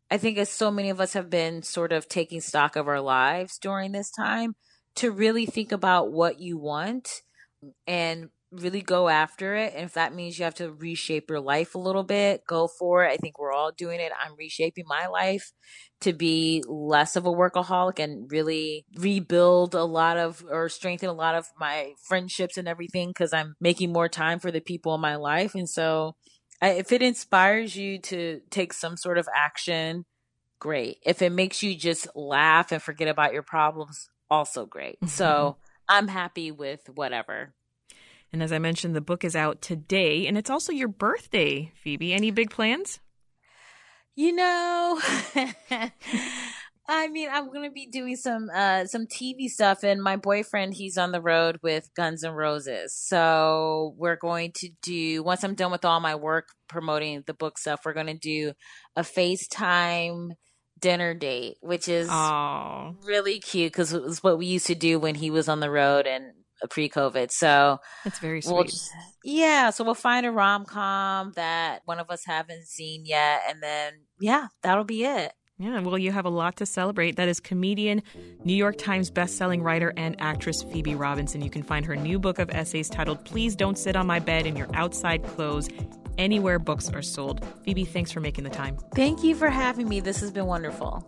I 0.10 0.18
think 0.18 0.38
as 0.38 0.50
so 0.50 0.72
many 0.72 0.90
of 0.90 1.02
us 1.02 1.14
have 1.14 1.30
been 1.30 1.64
sort 1.64 1.92
of 1.92 2.08
taking 2.08 2.42
stock 2.42 2.76
of 2.76 2.88
our 2.88 3.02
lives 3.02 3.58
during 3.58 3.92
this 3.92 4.10
time, 4.10 4.56
to 4.96 5.12
really 5.12 5.46
think 5.46 5.72
about 5.72 6.12
what 6.12 6.40
you 6.40 6.58
want 6.58 7.22
and 7.86 8.30
really 8.52 8.82
go 8.82 9.10
after 9.10 9.56
it. 9.56 9.74
And 9.76 9.86
if 9.86 9.94
that 9.94 10.16
means 10.16 10.40
you 10.40 10.46
have 10.46 10.56
to 10.56 10.72
reshape 10.72 11.30
your 11.30 11.40
life 11.40 11.76
a 11.76 11.80
little 11.80 12.04
bit, 12.04 12.44
go 12.48 12.68
for 12.68 13.04
it. 13.04 13.12
I 13.12 13.18
think 13.18 13.38
we're 13.38 13.52
all 13.52 13.72
doing 13.72 14.00
it. 14.00 14.12
I'm 14.20 14.36
reshaping 14.38 14.86
my 14.88 15.08
life 15.08 15.52
to 16.02 16.14
be 16.14 16.64
less 16.68 17.16
of 17.16 17.26
a 17.26 17.32
workaholic 17.32 18.00
and 18.00 18.32
really 18.32 18.86
rebuild 18.96 19.76
a 19.76 19.84
lot 19.84 20.18
of 20.18 20.46
or 20.50 20.70
strengthen 20.70 21.10
a 21.10 21.14
lot 21.14 21.36
of 21.36 21.48
my 21.60 21.94
friendships 22.08 22.58
and 22.58 22.68
everything 22.68 23.10
because 23.10 23.34
I'm 23.34 23.56
making 23.60 23.92
more 23.92 24.08
time 24.10 24.40
for 24.40 24.52
the 24.52 24.62
people 24.62 24.96
in 24.96 25.02
my 25.02 25.16
life. 25.16 25.54
And 25.56 25.70
so 25.70 26.16
if 26.62 26.92
it 26.92 27.02
inspires 27.02 27.76
you 27.76 28.00
to 28.04 28.42
take 28.50 28.74
some 28.74 28.98
sort 28.98 29.18
of 29.18 29.28
action, 29.36 30.06
great. 30.60 30.98
If 31.06 31.22
it 31.22 31.32
makes 31.32 31.62
you 31.62 31.76
just 31.76 32.08
laugh 32.16 32.72
and 32.72 32.82
forget 32.82 33.08
about 33.08 33.34
your 33.34 33.44
problems, 33.44 34.08
also 34.30 34.66
great. 34.66 34.96
Mm-hmm. 34.96 35.08
So 35.08 35.58
I'm 35.90 36.08
happy 36.08 36.52
with 36.52 36.82
whatever. 36.94 37.54
And 38.34 38.44
as 38.44 38.52
I 38.52 38.60
mentioned, 38.60 38.96
the 38.96 39.02
book 39.02 39.24
is 39.24 39.36
out 39.36 39.62
today, 39.62 40.28
and 40.28 40.38
it's 40.38 40.50
also 40.50 40.72
your 40.72 40.90
birthday, 40.90 41.72
Phoebe. 41.76 42.14
Any 42.14 42.32
big 42.32 42.50
plans? 42.50 43.00
You 44.16 44.34
know, 44.34 45.00
I 46.90 47.08
mean, 47.10 47.30
I'm 47.32 47.52
gonna 47.54 47.72
be 47.72 47.86
doing 47.86 48.16
some 48.16 48.50
uh 48.54 48.86
some 48.86 49.06
TV 49.06 49.48
stuff, 49.48 49.84
and 49.84 50.02
my 50.02 50.16
boyfriend 50.16 50.74
he's 50.74 50.98
on 50.98 51.12
the 51.12 51.22
road 51.22 51.60
with 51.62 51.90
Guns 51.96 52.24
N' 52.24 52.34
Roses, 52.34 52.96
so 52.96 53.94
we're 53.98 54.16
going 54.16 54.54
to 54.56 54.70
do 54.82 55.24
once 55.24 55.44
I'm 55.44 55.56
done 55.56 55.72
with 55.72 55.86
all 55.86 56.00
my 56.00 56.16
work 56.16 56.48
promoting 56.68 57.24
the 57.28 57.34
book 57.34 57.58
stuff, 57.58 57.82
we're 57.86 57.94
gonna 57.94 58.18
do 58.18 58.54
a 58.96 59.02
FaceTime 59.02 60.32
dinner 60.80 61.14
date, 61.14 61.58
which 61.62 61.88
is 61.88 62.10
Aww. 62.10 62.96
really 63.06 63.40
cute 63.40 63.72
because 63.72 63.94
it 63.94 64.04
was 64.04 64.24
what 64.24 64.38
we 64.38 64.46
used 64.46 64.68
to 64.68 64.76
do 64.76 65.00
when 65.00 65.16
he 65.16 65.32
was 65.32 65.48
on 65.50 65.60
the 65.60 65.72
road 65.72 66.08
and 66.08 66.34
pre-COVID. 66.70 67.30
So 67.32 67.80
it's 68.06 68.20
very 68.20 68.42
sweet. 68.42 68.54
We'll 68.54 68.64
just, 68.64 68.90
yeah, 69.24 69.70
so 69.70 69.84
we'll 69.84 69.94
find 69.94 70.26
a 70.26 70.32
rom 70.32 70.66
com 70.66 71.34
that 71.36 71.82
one 71.86 72.00
of 72.00 72.10
us 72.10 72.24
haven't 72.26 72.66
seen 72.66 73.04
yet, 73.06 73.42
and 73.48 73.62
then 73.62 73.94
yeah, 74.20 74.48
that'll 74.64 74.84
be 74.84 75.04
it. 75.04 75.34
Yeah, 75.60 75.80
well, 75.80 75.98
you 75.98 76.12
have 76.12 76.26
a 76.26 76.30
lot 76.30 76.58
to 76.58 76.68
celebrate. 76.68 77.16
That 77.16 77.28
is 77.28 77.40
comedian, 77.40 78.04
New 78.44 78.54
York 78.54 78.78
Times 78.78 79.10
bestselling 79.10 79.64
writer, 79.64 79.92
and 79.98 80.16
actress 80.20 80.62
Phoebe 80.62 80.94
Robinson. 80.94 81.42
You 81.42 81.50
can 81.50 81.64
find 81.64 81.84
her 81.86 81.96
new 81.96 82.20
book 82.20 82.38
of 82.38 82.52
essays 82.52 82.90
titled 82.90 83.26
Please 83.26 83.56
Don't 83.56 83.78
Sit 83.78 83.96
on 83.96 84.06
My 84.06 84.20
Bed 84.20 84.46
in 84.46 84.56
Your 84.56 84.68
Outside 84.76 85.24
Clothes 85.24 85.68
anywhere 86.20 86.60
books 86.60 86.92
are 86.92 87.02
sold. 87.02 87.44
Phoebe, 87.64 87.86
thanks 87.86 88.12
for 88.12 88.20
making 88.20 88.44
the 88.44 88.50
time. 88.52 88.78
Thank 88.94 89.24
you 89.24 89.34
for 89.34 89.50
having 89.50 89.90
me. 89.90 90.00
This 90.00 90.20
has 90.20 90.32
been 90.32 90.46
wonderful. 90.46 91.04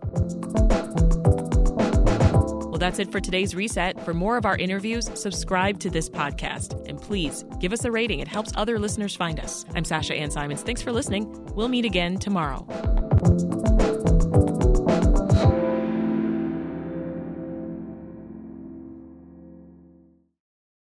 Well, 2.79 2.89
that's 2.89 2.99
it 2.99 3.11
for 3.11 3.19
today's 3.19 3.53
reset. 3.53 3.99
For 4.05 4.13
more 4.13 4.37
of 4.37 4.45
our 4.45 4.55
interviews, 4.55 5.11
subscribe 5.13 5.81
to 5.81 5.89
this 5.89 6.09
podcast. 6.09 6.87
And 6.87 6.97
please 7.01 7.43
give 7.59 7.73
us 7.73 7.83
a 7.83 7.91
rating, 7.91 8.21
it 8.21 8.27
helps 8.29 8.53
other 8.55 8.79
listeners 8.79 9.13
find 9.13 9.37
us. 9.37 9.65
I'm 9.75 9.83
Sasha 9.83 10.15
Ann 10.15 10.31
Simons. 10.31 10.61
Thanks 10.61 10.81
for 10.81 10.93
listening. 10.93 11.27
We'll 11.55 11.67
meet 11.67 11.83
again 11.83 12.19
tomorrow. 12.19 12.65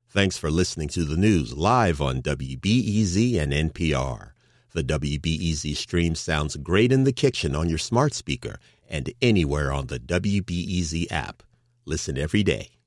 Thanks 0.10 0.36
for 0.36 0.50
listening 0.50 0.88
to 0.90 1.04
the 1.04 1.16
news 1.16 1.56
live 1.56 2.02
on 2.02 2.24
WBEZ 2.24 3.40
and 3.40 3.54
NPR. 3.54 4.32
The 4.74 4.84
WBEZ 4.84 5.76
stream 5.78 6.16
sounds 6.16 6.56
great 6.56 6.92
in 6.92 7.04
the 7.04 7.14
kitchen 7.14 7.56
on 7.56 7.70
your 7.70 7.78
smart 7.78 8.16
speaker 8.16 8.58
and 8.90 9.14
anywhere 9.22 9.72
on 9.72 9.88
the 9.88 10.00
WBEZ 10.00 11.12
app. 11.12 11.44
Listen 11.86 12.18
every 12.18 12.44
day. 12.44 12.83